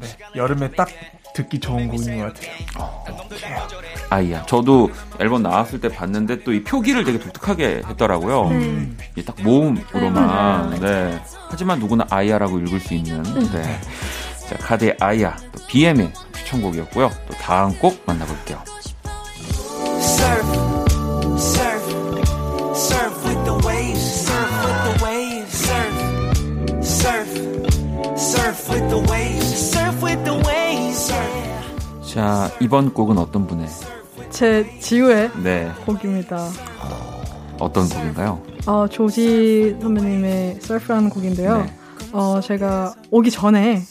[0.00, 0.88] 네, 여름에 딱
[1.34, 2.50] 듣기 좋은 곡인 것 같아요.
[2.78, 3.04] 어,
[4.10, 4.44] 아이야.
[4.46, 8.48] 저도 앨범 나왔을 때 봤는데 또 이 표기를 되게 독특하게 했더라고요.
[8.48, 8.98] 음.
[9.24, 10.70] 딱 모음으로만.
[10.70, 10.80] 네.
[10.80, 11.22] 네.
[11.48, 13.22] 하지만 누구나 아이야라고 읽을 수 있는.
[13.22, 13.80] 네.
[14.48, 15.36] 자, 카드의 아이야.
[15.52, 17.10] 또 BM의 추천곡이었고요.
[17.28, 18.58] 또 다음 곡 만나볼게요.
[32.12, 33.66] 자, 이번 곡은 어떤 분의?
[34.30, 35.70] 제 지우의 네.
[35.86, 36.48] 곡입니다.
[37.58, 38.42] 어, 떤 곡인가요?
[38.66, 41.58] 어, 조지 선배님의 surf라는 곡인데요.
[41.62, 41.74] 네.
[42.12, 43.82] 어, 제가 오기 전에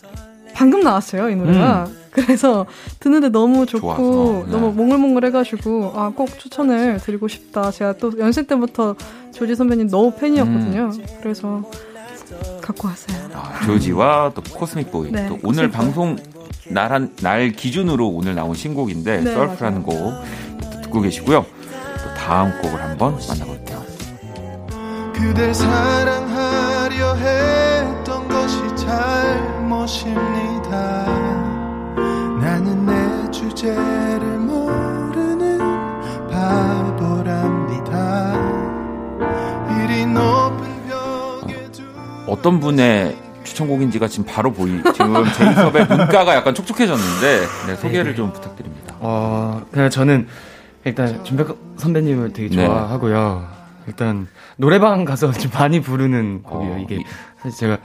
[0.53, 1.85] 방금 나왔어요, 이 노래가.
[1.87, 1.97] 음.
[2.11, 2.65] 그래서
[2.99, 4.51] 듣는데 너무 좋고 네.
[4.51, 7.71] 너무 몽글몽글 해가지고 아 꼭 추천을 드리고 싶다.
[7.71, 8.95] 제가 또 연습 때부터
[9.33, 10.91] 조지 선배님 너무 팬이었거든요.
[10.93, 11.05] 음.
[11.21, 11.63] 그래서
[12.61, 13.29] 갖고 왔어요.
[13.33, 15.09] 아, 조지와 또 코스믹 보이.
[15.11, 16.15] 네, 또 오늘 코스믹 방송
[16.69, 20.13] 날, 날 기준으로 오늘 나온 신곡인데 네, 썰프라는 곡
[20.83, 21.45] 듣고 계시고요.
[21.45, 23.81] 또 다음 곡을 한번 만나볼게요.
[25.13, 30.71] 그댈 사랑하려 했던 것이 잘못입니다.
[32.41, 35.59] 나는 내 주제를 모르는
[36.29, 38.33] 바보랍니다.
[39.69, 41.83] 이리 높은 벽에 두...
[42.27, 43.15] 어떤 분의
[43.51, 44.81] 추천곡인지가 지금 바로 보이.
[44.93, 48.95] 지금 제이섭의 문가가 약간 촉촉해졌는데 네, 소개를 좀 부탁드립니다.
[48.99, 50.27] 어, 그냥 저는
[50.85, 51.47] 일단 준백
[51.77, 52.65] 선배님을 되게 네.
[52.65, 53.47] 좋아하고요.
[53.49, 53.61] 네.
[53.87, 54.27] 일단
[54.57, 56.73] 노래방 가서 좀 많이 부르는 곡이에요.
[56.75, 57.03] 어, 이게
[57.41, 57.77] 사실 제가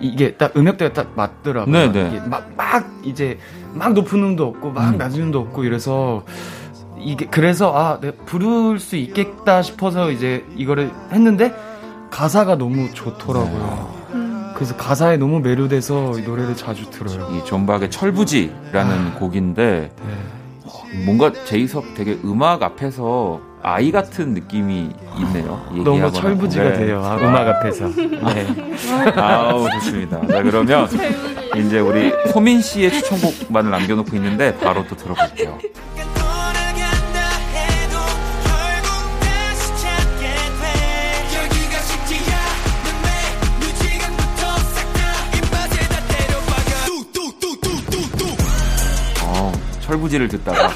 [0.00, 1.72] 이게 딱 음역대가 딱 맞더라고요.
[1.72, 2.08] 네, 네.
[2.08, 3.38] 이게 막, 막 이제
[3.74, 4.98] 막 높은 음도 없고 막 음.
[4.98, 6.24] 낮은 음도 없고 이래서
[6.98, 11.54] 이게 그래서 아 내가 부를 수 있겠다 싶어서 이제 이거를 했는데
[12.10, 13.97] 가사가 너무 좋더라고요.
[14.58, 14.64] 네.
[14.64, 17.30] 그래서 가사에 너무 매료돼서 이 노래를 자주 들어요.
[17.36, 21.04] 이 존박의 철부지라는 아, 곡인데 네.
[21.04, 24.90] 뭔가 제이섭 되게 음악 앞에서 아이 같은 느낌이
[25.20, 25.64] 있네요.
[25.84, 26.72] 너무 철부지가 네.
[26.74, 27.02] 돼요.
[27.04, 27.88] 아, 음악 앞에서.
[27.88, 28.46] 네.
[29.16, 30.26] 아우 좋습니다.
[30.26, 30.88] 자 그러면
[31.56, 35.58] 이제 우리 소민 씨의 추천곡만을 남겨놓고 있는데 바로 또 들어볼게요.
[49.88, 50.68] 철부지를 듣다가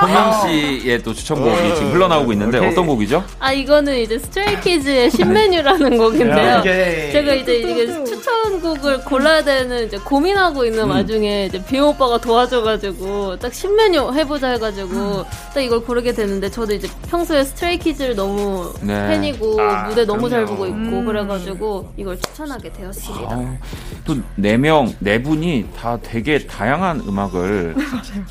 [0.00, 3.22] 소민 씨의 또 추천곡이 지금 흘러나오고 있는데 어떤 곡이죠?
[3.38, 6.62] 아 이거는 이제 스트레이키즈의 신메뉴라는 곡인데요.
[6.62, 10.90] 제가 이제 이게 추천곡을 골라야 되는 이제 고민하고 있는 음.
[10.90, 16.88] 와중에 이제 BM 오빠가 도와줘가지고 딱 신메뉴 해보자 해가지고 딱 이걸 고르게 되는데 저도 이제
[17.08, 19.08] 평소에 스트레이키즈를 너무 네.
[19.08, 21.04] 팬이고 아, 무대 너무 잘 보고 있고 음.
[21.04, 23.28] 그래가지고 이걸 추천하게 되었습니다.
[23.30, 23.58] 아,
[24.04, 27.59] 또네 명, 네 분이 다 되게 다양한 음악을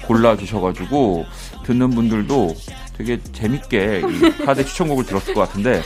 [0.05, 1.25] 골라주셔가지고
[1.63, 2.55] 듣는 분들도
[2.97, 5.81] 되게 재밌게 이 카드 추천곡을 들었을 것 같은데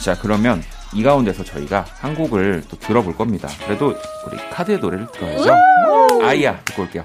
[0.00, 0.62] 자 그러면
[0.92, 3.48] 이 가운데서 저희가 한 곡을 또 들어볼 겁니다.
[3.64, 3.94] 그래도
[4.26, 5.54] 우리 카드의 노래를 들어야죠.
[6.22, 7.04] 아이야 듣고 올게요.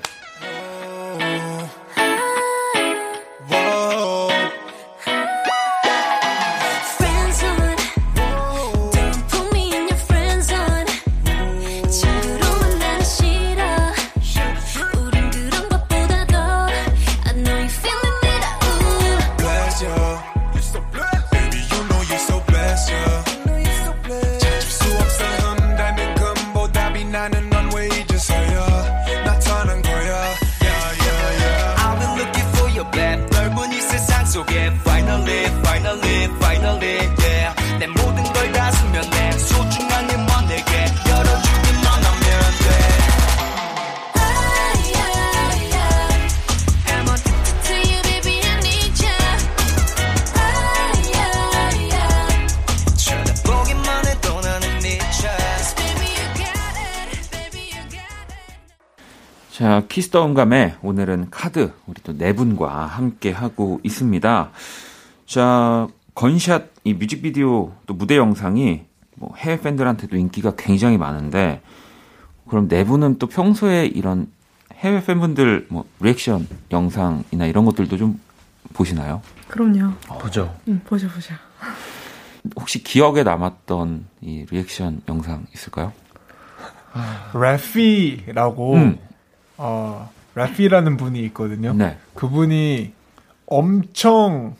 [59.59, 64.51] 자, 키스더운감에 오늘은 카드 우리 또 네 분과 함께 하고 있습니다.
[65.25, 68.81] 자, Gunshot 이 뮤직비디오 또 무대 영상이
[69.15, 71.61] 뭐 해외 팬들한테도 인기가 굉장히 많은데
[72.47, 74.27] 그럼 네 분은 또 평소에 이런
[74.75, 78.19] 해외 팬분들 뭐 리액션 영상이나 이런 것들도 좀
[78.73, 79.21] 보시나요?
[79.47, 79.93] 그럼요.
[80.19, 80.55] 보죠.
[80.67, 81.33] 응, 보죠, 보죠.
[82.55, 85.91] 혹시 기억에 남았던 이 리액션 영상 있을까요?
[87.33, 88.97] 라피라고 음.
[89.57, 91.73] 어, 라피라는 분이 있거든요.
[91.73, 91.97] 네.
[92.15, 92.93] 그분이
[93.45, 94.55] 엄청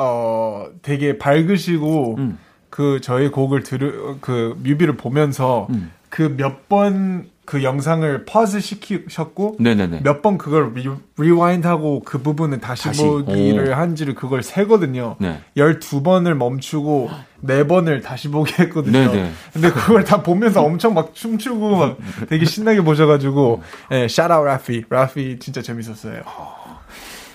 [0.00, 2.38] 어 되게 밝으시고 음.
[2.70, 5.92] 그 저희 곡을 들으 그 뮤비를 보면서 음.
[6.08, 9.56] 그몇 번 그 영상을 pause 시키셨고
[10.04, 10.72] 몇 번 그걸
[11.18, 13.02] re, wind하고 그 부분을 다시, 다시.
[13.02, 13.74] 보기를 오.
[13.74, 15.16] 한지를 그걸 세거든요.
[15.18, 15.40] 네.
[15.56, 17.10] 12번을 멈추고
[17.44, 19.10] 4번을 다시 보게 했거든요.
[19.10, 19.32] 네네.
[19.52, 21.96] 근데 그걸 다 보면서 엄청 막 춤추고 막
[22.28, 26.22] 되게 신나게 보셔가지고 예, 샤라우 라피 라피 진짜 재밌었어요.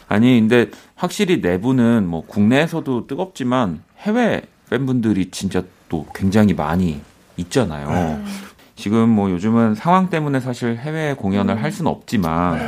[0.08, 7.02] 아니 근데 확실히 내부는 뭐 국내에서도 뜨겁지만 해외 팬분들이 진짜 또 굉장히 많이
[7.38, 7.90] 있잖아요.
[7.90, 8.24] 네.
[8.76, 12.60] 지금 뭐 요즘은 상황 때문에 사실 해외 공연을 할 수는 없지만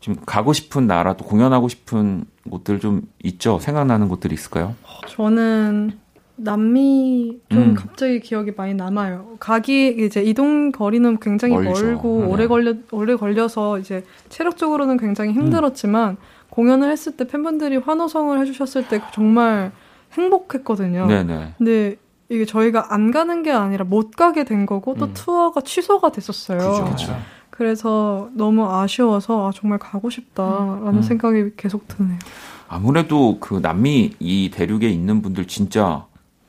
[0.00, 3.58] 지금 가고 싶은 나라 또 공연하고 싶은 곳들 좀 있죠?
[3.58, 4.74] 생각나는 곳들이 있을까요?
[5.08, 5.98] 저는
[6.36, 7.74] 남미 좀 음.
[7.74, 9.36] 갑자기 기억이 많이 남아요.
[9.40, 11.84] 가기 이제 이동 거리는 굉장히 멀죠.
[11.84, 12.26] 멀고 네.
[12.26, 16.16] 오래 걸려 오래 걸려서 이제 체력적으로는 굉장히 힘들었지만 음.
[16.58, 19.70] 공연을 했을 때 팬분들이 환호성을 해주셨을 때 정말
[20.14, 21.06] 행복했거든요.
[21.06, 21.54] 네네.
[21.56, 21.94] 근데
[22.28, 25.14] 이게 저희가 안 가는 게 아니라 못 가게 된 거고 또 음.
[25.14, 26.58] 투어가 취소가 됐었어요.
[26.58, 27.16] 그죠, 그죠.
[27.50, 31.02] 그래서 너무 아쉬워서 아, 정말 가고 싶다라는 음.
[31.02, 32.18] 생각이 계속 드네요.
[32.66, 36.06] 아무래도 그 남미 이 대륙에 있는 분들 진짜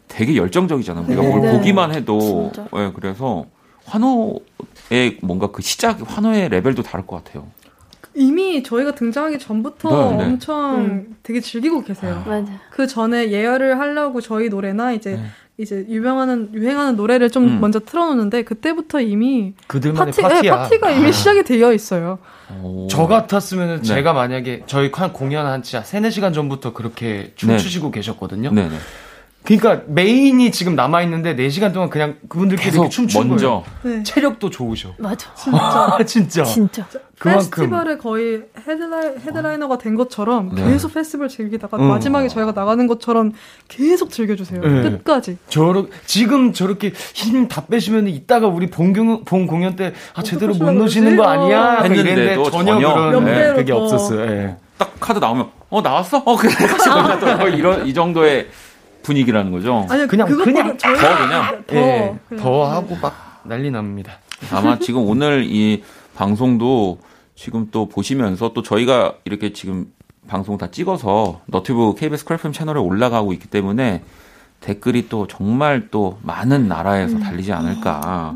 [0.08, 1.06] 되게 열정적이잖아요.
[1.06, 1.52] 우리가 네, 뭘 네.
[1.52, 3.46] 보기만 해도 네, 그래서
[3.86, 7.46] 환호의 뭔가 그 시작 환호의 레벨도 다를 것 같아요.
[8.16, 10.24] 이미 저희가 등장하기 전부터 네, 네.
[10.24, 11.16] 엄청 음.
[11.24, 12.24] 되게 즐기고 계세요.
[12.26, 12.30] 아.
[12.30, 12.52] 맞아.
[12.72, 15.26] 그 전에 예열을 하려고 저희 노래나 이제 네.
[15.58, 17.60] 이제 유명하는 유행하는 노래를 좀 음.
[17.60, 21.12] 먼저 틀어놓는데 그때부터 이미 그들만의 파티, 네, 파티가 이미 아.
[21.12, 22.20] 시작이 되어 있어요.
[22.64, 22.88] 오.
[22.90, 23.84] 저 같았으면 네.
[23.84, 28.00] 제가 만약에 저희 한 공연 한 진짜 3, 4시간 전부터 그렇게 춤추시고 네.
[28.00, 28.52] 계셨거든요.
[29.44, 34.04] 그러니까 메인이 지금 남아 있는데 4시간 동안 그냥 그분들끼리 이렇게 춤추고 먼저 네.
[34.04, 34.94] 체력도 좋으셔.
[35.00, 35.30] 맞아.
[35.36, 35.98] 진짜.
[36.06, 36.44] 진짜.
[36.44, 37.00] 진짜.
[37.18, 40.64] 그만큼 페스티벌에 거의 헤드라이, 헤드라이너가 된 것처럼 네.
[40.66, 41.88] 계속 페스티벌 즐기다가 음.
[41.88, 43.34] 마지막에 저희가 나가는 것처럼
[43.68, 44.62] 계속 즐겨주세요.
[44.62, 44.82] 네.
[44.84, 45.38] 끝까지.
[45.50, 50.54] 저러, 지금 저렇게 힘 다 빼시면 이따가 우리 본, 경, 본 공연 때 아, 제대로
[50.54, 51.80] 못 노시는 거 아니야?
[51.82, 54.26] 했는데도 전혀, 전혀 그런 네, 그게 없었어요.
[54.26, 54.58] 네.
[54.78, 56.20] 딱 카드 나오면 어 나왔어?
[56.26, 56.52] 어 그래
[56.90, 57.44] 아.
[57.48, 58.48] 이런 이 정도의
[59.04, 59.86] 분위기라는 거죠.
[59.90, 62.44] 아니 그냥 그냥 더 그냥 더, 예, 그냥.
[62.44, 64.14] 더 하고 막 난리 납니다.
[64.52, 65.84] 아마 지금 오늘 이
[66.16, 67.00] 방송도
[67.36, 69.92] 지금 또 보시면서 또 저희가 이렇게 지금
[70.28, 74.04] 방송 다 찍어서 너튜브 KBS Cool FM 채널에 올라가고 있기 때문에
[74.60, 77.22] 댓글이 또 정말 또 많은 나라에서 음.
[77.22, 78.36] 달리지 않을까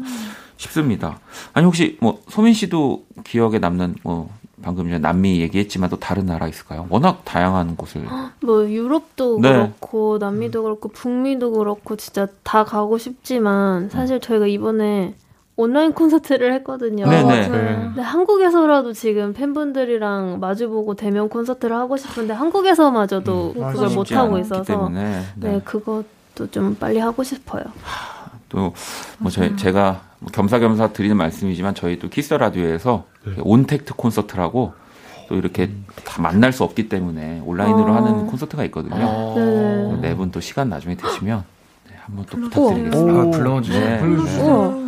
[0.57, 1.19] 싶습니다.
[1.53, 4.29] 아니 혹시 뭐 소민 씨도 기억에 남는 뭐
[4.63, 6.87] 방금 전에 남미 얘기했지만 또 다른 나라 있을까요?
[6.89, 8.03] 워낙 다양한 곳을
[8.41, 9.51] 뭐 유럽도 네.
[9.51, 15.15] 그렇고 남미도 그렇고 북미도 그렇고 진짜 다 가고 싶지만 사실 저희가 이번에
[15.55, 17.07] 온라인 콘서트를 했거든요.
[17.07, 17.47] 네네.
[17.49, 17.75] 네.
[17.75, 24.89] 근데 한국에서라도 지금 팬분들이랑 마주보고 대면 콘서트를 하고 싶은데 한국에서마저도 음, 그걸 못 하고 있어서
[24.89, 25.21] 네.
[25.35, 25.61] 네.
[25.63, 27.63] 그것도 좀 빨리 하고 싶어요.
[28.49, 28.73] 또
[29.19, 30.01] 뭐 제가 뭐
[30.31, 33.33] 겸사겸사 드리는 말씀이지만 저희 또 키스 더 라디오에서 네.
[33.39, 34.73] 온택트 콘서트라고
[35.29, 35.85] 또 이렇게 음.
[36.05, 37.95] 다 만날 수 없기 때문에 온라인으로 아.
[37.97, 38.95] 하는 콘서트가 있거든요.
[38.95, 39.99] 아.
[40.01, 41.43] 네분 또 시간 나중에 되시면
[41.89, 43.19] 네, 한번 또 부탁드리겠습니다.
[43.21, 43.85] 아, 불러주세요.
[43.85, 43.99] 네.
[43.99, 44.83] 불러주세요.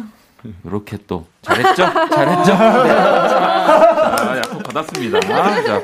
[0.64, 1.76] 이렇게 또 잘했죠?
[1.76, 2.52] 잘했죠?
[2.52, 2.88] 네.
[2.88, 5.20] 자, 약속 받았습니다.
[5.22, 5.82] 자.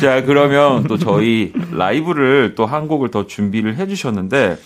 [0.00, 4.56] 자, 그러면 또 저희 라이브를 또 한 곡을 더 준비를 해주셨는데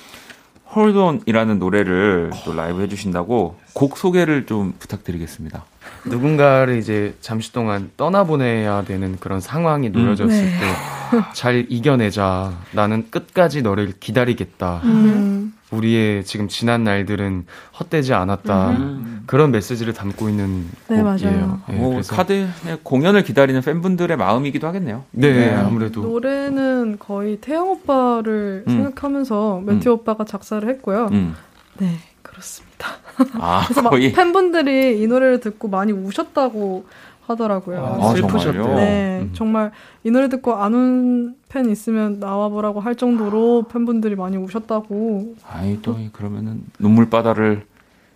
[0.77, 5.65] 홀돈이라는 노래를 또 라이브 해주신다고 곡 소개를 좀 부탁드리겠습니다.
[6.05, 11.19] 누군가를 이제 잠시 동안 떠나보내야 되는 그런 상황이 놓여졌을 음, 네.
[11.33, 12.53] 때잘 이겨내자.
[12.73, 14.83] 나는 끝까지 너를 기다리겠다.
[14.85, 15.55] 음.
[15.71, 17.47] 우리의 지금 지난 날들은
[17.79, 18.71] 헛되지 않았다.
[18.71, 19.23] 음.
[19.27, 21.61] 그런 메시지를 담고 있는 네, 곡이에요.
[21.69, 22.47] 네, 오, 카드
[22.83, 25.05] 공연을 기다리는 팬분들의 마음이기도 하겠네요.
[25.11, 25.55] 네, 네.
[25.55, 28.73] 아무래도 노래는 거의 태영 오빠를 음.
[28.73, 29.95] 생각하면서 매튜 음.
[29.95, 31.09] 오빠가 작사를 했고요.
[31.11, 31.35] 음.
[31.79, 32.89] 네, 그렇습니다.
[33.35, 34.13] 아, 그래서 막 거의...
[34.13, 36.87] 팬분들이 이 노래를 듣고 많이 우셨다고
[37.27, 37.99] 하더라고요.
[38.01, 38.75] 아, 슬프셨대요.
[38.77, 39.31] 네, 음.
[39.35, 39.73] 정말
[40.05, 45.35] 이 노래 듣고 안운팬 있으면 나와보라고 할 정도로 팬분들이 많이 우셨다고.
[45.49, 47.67] 아이 또 그러면은 눈물 바다를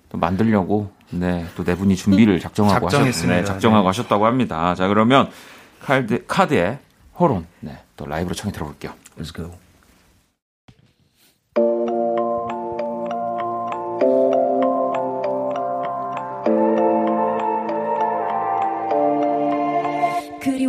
[0.08, 3.86] 또 만들려고 네, 또 네 분이 준비를 작정하고 하셨, 네, 작정하고 네.
[3.88, 4.74] 하셨다고 합니다.
[4.74, 5.28] 자, 그러면
[5.80, 6.78] 카드, 카드의
[7.18, 8.92] 호론, 네, 또 라이브로 청해 들어볼게요.
[9.18, 9.50] Let's go.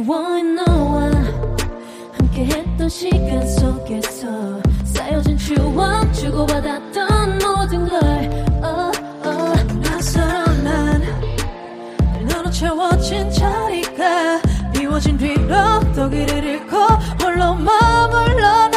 [0.01, 1.11] 그리워인 너와
[2.13, 4.27] 함께했던 시간 속에서
[4.83, 7.99] 쌓여진 추억 주고받았던 모든 걸
[8.63, 8.91] oh,
[9.25, 9.79] oh.
[9.79, 11.03] 나서로 난
[12.27, 14.41] 너로 채워진 자리가
[14.73, 15.55] 비워진 뒤로
[15.95, 16.77] 또 길을 잃고
[17.21, 18.70] 홀로 머물러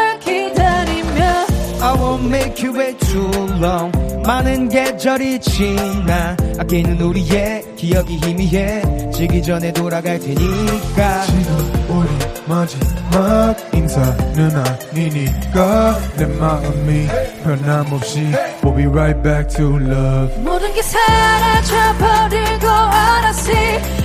[2.22, 3.92] Make you wait too long.
[4.26, 11.24] 많은 계절이 지나 아끼는 우리의 기억이 희미해 지기 전에 돌아갈 테니까.
[11.26, 12.08] 지금 우리
[12.46, 17.06] 마지막 인사는 아니니까 내 마음이
[17.44, 18.20] 변함없이
[18.62, 20.34] We'll be right back to love.
[20.42, 23.50] 모든 게 사라져버리고 알았지.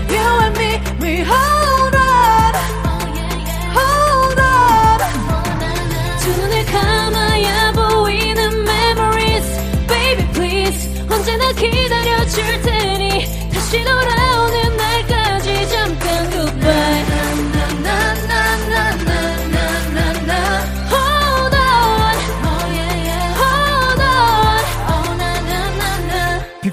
[0.10, 1.89] You and me, we hold
[11.30, 14.69] 언제나 기다려줄 테니 다시 돌아오는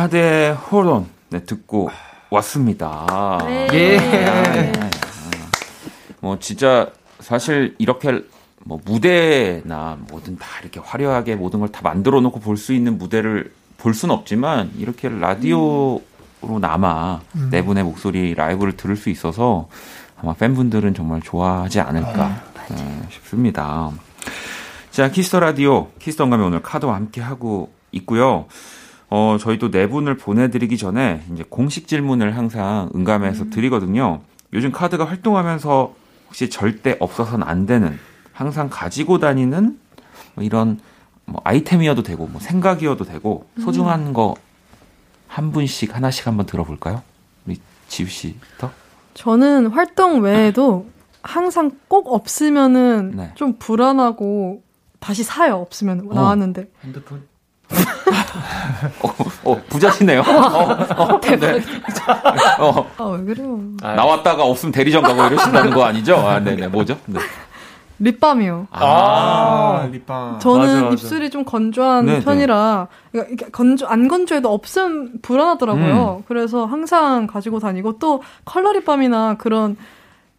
[0.00, 1.90] 카드의 Hold On, 네, 듣고
[2.30, 3.38] 왔습니다.
[3.44, 3.68] 네.
[3.74, 4.72] 예.
[6.20, 8.24] 뭐, 진짜, 사실, 이렇게,
[8.64, 13.52] 뭐, 무대나 뭐든 다 이렇게 화려하게 모든 걸 다 만들어 놓고 볼 수 있는 무대를
[13.76, 16.00] 볼 수는 없지만, 이렇게 라디오로
[16.62, 17.20] 남아
[17.50, 19.68] 네 분의 목소리 라이브를 들을 수 있어서
[20.18, 23.90] 아마 팬분들은 정말 좋아하지 않을까 네, 싶습니다.
[24.92, 28.46] 자, 키스 더 라디오, 키스터 감에 오늘 카드와 함께 하고 있고요.
[29.10, 34.20] 어, 저희도 네 분을 보내드리기 전에 이제 공식 질문을 항상 응감해서 드리거든요.
[34.52, 35.94] 요즘 카드가 활동하면서
[36.28, 37.98] 혹시 절대 없어서는 안 되는,
[38.32, 39.78] 항상 가지고 다니는
[40.34, 40.78] 뭐 이런
[41.24, 47.02] 뭐 아이템이어도 되고, 뭐 생각이어도 되고, 소중한 거한 분씩 하나씩 한번 들어볼까요?
[47.46, 48.70] 우리 지우 씨부터?
[49.14, 50.88] 저는 활동 외에도
[51.22, 53.32] 항상 꼭 없으면은 네.
[53.34, 54.62] 좀 불안하고
[55.00, 55.56] 다시 사요.
[55.56, 56.70] 없으면 나왔는데.
[56.84, 57.24] 핸드폰?
[59.02, 59.14] 어,
[59.44, 60.20] 어 부자시네요.
[60.20, 61.60] 어, 어, 네.
[62.58, 63.60] 어, 아, 왜 그래요?
[63.82, 66.16] 아, 나왔다가 없으면 대리점 가고 이러신다는 거 아니죠?
[66.16, 66.68] 아, 네네.
[66.68, 66.96] 뭐죠?
[67.06, 67.20] 네.
[68.00, 68.68] 립밤이요.
[68.70, 70.38] 아, 립밤.
[70.38, 70.92] 저는 맞아, 맞아.
[70.94, 72.20] 입술이 좀 건조한 네네.
[72.20, 76.16] 편이라 그러니까 건조 안 건조해도 없음 불안하더라고요.
[76.20, 76.24] 음.
[76.26, 79.76] 그래서 항상 가지고 다니고 또 컬러 립밤이나 그런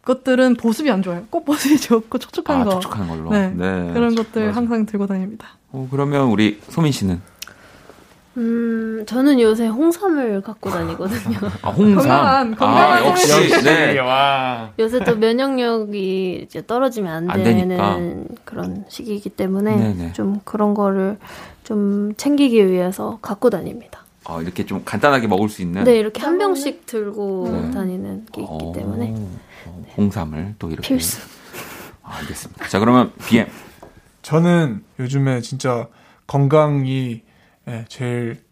[0.04, 1.22] 것들은 보습이 안 좋아요.
[1.30, 2.70] 꼭 보습이 좋고 촉촉한 아, 거.
[2.80, 3.30] 촉촉한 걸로.
[3.30, 3.50] 네.
[3.50, 3.92] 네.
[3.92, 4.56] 그런 것들 맞아.
[4.56, 5.46] 항상 들고 다닙니다.
[5.70, 7.20] 어, 그러면 우리 소민 씨는?
[8.36, 11.38] 음, 저는 요새 홍삼을 갖고 다니거든요.
[11.62, 11.96] 아, 홍삼.
[11.96, 13.98] 건강한, 건강한 아, 역시, 네.
[13.98, 14.70] 와.
[14.78, 17.98] 요새 또 면역력이 이제 떨어지면 안, 안 되는 되니까.
[18.44, 20.12] 그런 시기이기 때문에 네네.
[20.14, 21.18] 좀 그런 거를
[21.64, 24.00] 좀 챙기기 위해서 갖고 다닙니다.
[24.24, 25.84] 어, 이렇게 좀 간단하게 먹을 수 있는?
[25.84, 27.70] 네, 이렇게 한 병씩 들고 네.
[27.72, 29.14] 다니는 게 있기 어, 때문에.
[29.66, 30.88] 어, 홍삼을 또 이렇게.
[30.88, 31.20] 필수.
[32.02, 32.68] 아, 알겠습니다.
[32.68, 33.46] 자, 그러면 BM.
[34.22, 35.88] 저는 요즘에 진짜
[36.26, 37.22] 건강이
[37.64, 38.42] 네, 제일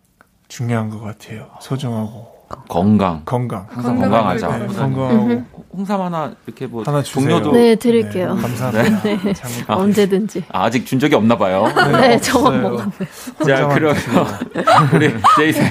[0.49, 1.49] 중요한 것 같아요.
[1.61, 2.41] 소중하고.
[2.69, 3.23] 건강.
[3.25, 3.67] 건강.
[3.71, 4.59] 항상 건강하자.
[4.59, 5.43] 네, 건강하고.
[5.73, 8.35] 홍삼 하나 이렇게 뭐 하나 동료도 네 드릴게요.
[8.35, 9.03] 네, 감사합니다.
[9.03, 9.19] 네.
[9.69, 10.45] 아, 언제든지.
[10.49, 11.65] 아, 직준 적이 없나 봐요.
[11.93, 12.91] 네, 네 저만 먹었네.
[13.47, 13.97] 자 그러면
[14.93, 15.63] 우리 제이슨.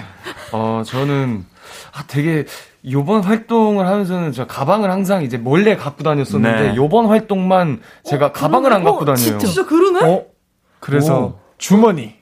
[0.53, 1.45] 어 저는
[1.93, 2.45] 아 되게
[2.89, 6.75] 요번 활동을 하면서는 제가 가방을 항상 이제 몰래 갖고 다녔었는데 네.
[6.77, 9.37] 요번 활동만 제가 어, 가방을 안 갖고 다녀요.
[9.37, 10.09] 진짜 그러네?
[10.09, 10.23] 어?
[10.79, 11.39] 그래서 오.
[11.57, 12.18] 주머니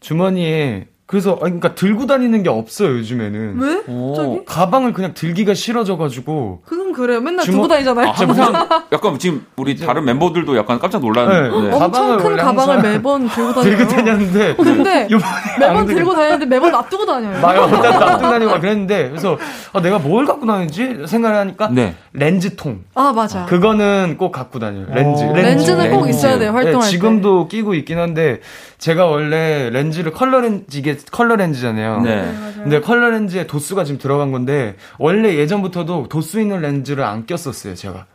[0.00, 3.58] 주머니에 그래서 아니 그러니까 들고 다니는 게 없어요 요즘에는.
[3.58, 3.74] 왜?
[3.78, 4.44] 갑자기?
[4.46, 6.60] 가방을 그냥 들기가 싫어져가지고.
[6.64, 7.20] 그건 그래요.
[7.20, 7.56] 맨날 주머...
[7.56, 8.06] 두고 다니잖아요.
[8.06, 11.62] 아, 항상 약간 지금 우리 다른 멤버들도 약간 깜짝 놀랐는데.
[11.62, 11.68] 네.
[11.68, 11.84] 네.
[11.84, 13.76] 엄청 큰 가방을 매번 들고 다녀요.
[13.76, 14.50] 들고 다녔는데.
[14.52, 15.08] 어, 근데
[15.58, 17.40] 매번 들고 다녔는데 매번 놔두고 다녀요.
[17.40, 17.66] 맞아요.
[17.66, 19.36] 놔두고 다니고 그랬는데 그래서
[19.72, 21.96] 아, 내가 뭘 갖고 다니지 생각을 하니까 네.
[22.12, 22.84] 렌즈통.
[22.94, 23.46] 아 맞아.
[23.46, 24.86] 그거는 꼭 갖고 다녀요.
[24.90, 25.24] 렌즈.
[25.24, 25.40] 렌즈.
[25.40, 25.96] 렌즈는 렌즈.
[25.96, 28.38] 꼭 있어야 돼요 활동할 네, 지금도 끼고 있긴 한데
[28.78, 32.00] 제가 원래 렌즈를 컬러 렌즈 이게 컬러 렌즈잖아요.
[32.02, 32.22] 네.
[32.22, 37.74] 네 근데 컬러 렌즈에 도수가 지금 들어간 건데 원래 예전부터도 도수 있는 렌즈를 안 꼈었어요,
[37.74, 38.06] 제가.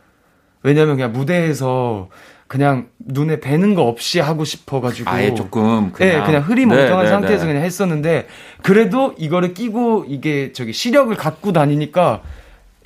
[0.62, 2.08] 왜냐면 그냥 무대에서
[2.48, 7.08] 그냥 눈에 뵈는 거 없이 하고 싶어가지고 아예 조금 그냥 네, 그냥 흐리멍텅한 네, 네,
[7.08, 7.52] 상태에서 네.
[7.52, 8.28] 그냥 했었는데
[8.62, 12.22] 그래도 이거를 끼고 이게 저기 시력을 갖고 다니니까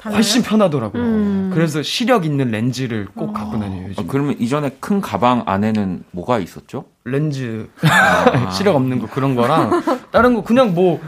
[0.05, 1.03] 훨씬 편하더라고요.
[1.03, 1.51] 음.
[1.53, 3.33] 그래서 시력 있는 렌즈를 꼭 어.
[3.33, 3.89] 갖고 다녀요.
[3.89, 4.03] 요즘.
[4.03, 6.87] 아, 그러면 이전에 큰 가방 안에는 뭐가 있었죠?
[7.05, 8.51] 렌즈 아.
[8.53, 11.01] 시력 없는 거 그런 거랑 다른 거 그냥 뭐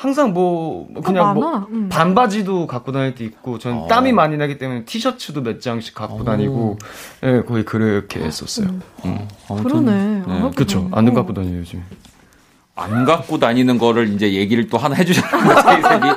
[0.00, 1.88] 항상 뭐 그냥 뭐 음.
[1.90, 3.86] 반바지도 갖고 다닐 때 있고 전 어.
[3.86, 6.24] 땀이 많이 나기 때문에 티셔츠도 몇 장씩 갖고 오.
[6.24, 6.78] 다니고
[7.24, 8.68] 예 네, 거의 그렇게 했었어요.
[9.04, 9.28] 음.
[9.50, 9.62] 음.
[9.62, 10.22] 그러네.
[10.26, 10.50] 네.
[10.54, 10.88] 그렇죠.
[10.92, 11.84] 안 갖고 다녀요 요즘.
[12.80, 16.14] 안 갖고 다니는 거를 이제 얘기를 또 하나 해주셨는데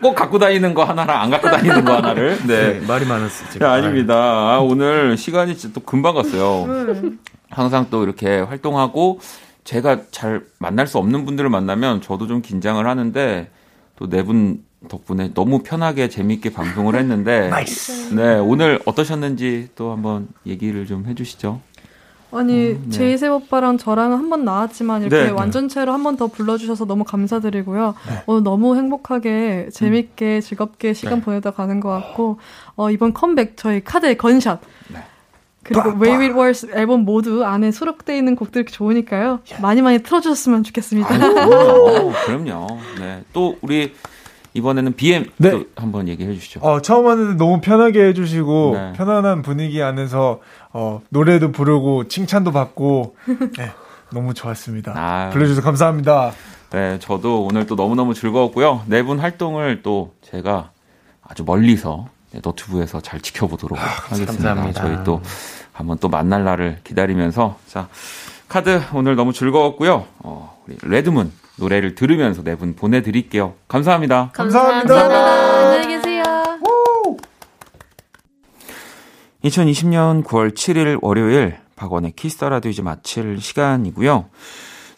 [0.00, 3.58] 꼭 갖고 다니는 거 하나랑 안 갖고 다니는 거 하나를 네, 네 말이 많았어요.
[3.58, 4.14] 네, 아닙니다.
[4.14, 6.66] 아, 오늘 시간이 진짜 또 금방 갔어요.
[6.66, 7.10] 네.
[7.50, 9.20] 항상 또 이렇게 활동하고
[9.64, 13.50] 제가 잘 만날 수 없는 분들을 만나면 저도 좀 긴장을 하는데
[13.96, 17.50] 또 네 분 덕분에 너무 편하게 재밌게 방송을 했는데
[18.16, 21.60] 네 오늘 어떠셨는지 또 한번 얘기를 좀 해주시죠.
[22.32, 22.90] 아니 음, 네.
[22.90, 25.30] 제이셉 오빠랑 저랑은 한번 나왔지만 이렇게 네, 네.
[25.30, 27.94] 완전체로 한 번 더 불러주셔서 너무 감사드리고요.
[28.08, 28.22] 네.
[28.26, 30.40] 오늘 너무 행복하게 재밌게 음.
[30.40, 31.24] 즐겁게 시간 네.
[31.24, 32.38] 보내다 가는 것 같고
[32.76, 34.60] 어, 이번 컴백 저희 카드의 건샷
[34.92, 34.98] 네.
[35.62, 39.40] 그리고 Way It Was 앨범 모두 안에 수록되어 있는 곡들 좋으니까요.
[39.60, 41.14] 많이 많이 틀어주셨으면 좋겠습니다.
[41.14, 41.18] 아,
[42.26, 42.66] 그럼요.
[42.98, 43.22] 네.
[43.32, 43.92] 또 우리
[44.54, 45.50] 이번에는 BM 네.
[45.50, 46.60] 또 한번 얘기해 주시죠.
[46.60, 48.92] 어, 처음 왔는데 너무 편하게 해주시고 네.
[48.96, 50.40] 편안한 분위기 안에서
[50.72, 53.16] 어, 노래도 부르고 칭찬도 받고
[53.56, 53.70] 네,
[54.12, 54.94] 너무 좋았습니다.
[54.96, 56.32] 아, 불러주셔서 감사합니다.
[56.70, 58.82] 네, 저도 오늘 또 너무너무 즐거웠고요.
[58.86, 60.70] 네 분 활동을 또 제가
[61.22, 62.06] 아주 멀리서
[62.42, 64.32] 너튜브에서 잘 지켜보도록 아, 하겠습니다.
[64.32, 64.80] 감사합니다.
[64.82, 65.20] 저희 또
[65.72, 67.88] 한번 또 만날 날을 기다리면서 자
[68.50, 70.06] 카드 오늘 너무 즐거웠고요.
[70.18, 73.54] 어, 우리 Red Moon 노래를 들으면서 네 분 보내드릴게요.
[73.68, 74.30] 감사합니다.
[74.32, 74.92] 감사합니다.
[74.92, 75.68] 감사합니다.
[75.68, 76.22] 안녕히 계세요.
[79.44, 84.28] 2020년 9월 7일 월요일 박원의 키스 더 라디오 이제 마칠 시간이고요.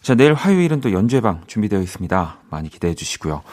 [0.01, 2.39] 자, 내일 화요일은 또 연주회방 준비되어 있습니다.
[2.49, 3.43] 많이 기대해 주시고요.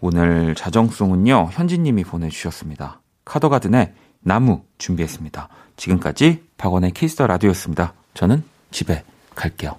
[0.00, 3.00] 오늘 자정송은요, 현진님이 보내주셨습니다.
[3.24, 5.48] 카더가든의 나무 준비했습니다.
[5.76, 7.94] 지금까지 박원의 키스터 라디오였습니다.
[8.14, 9.02] 저는 집에
[9.40, 9.78] 갈게요.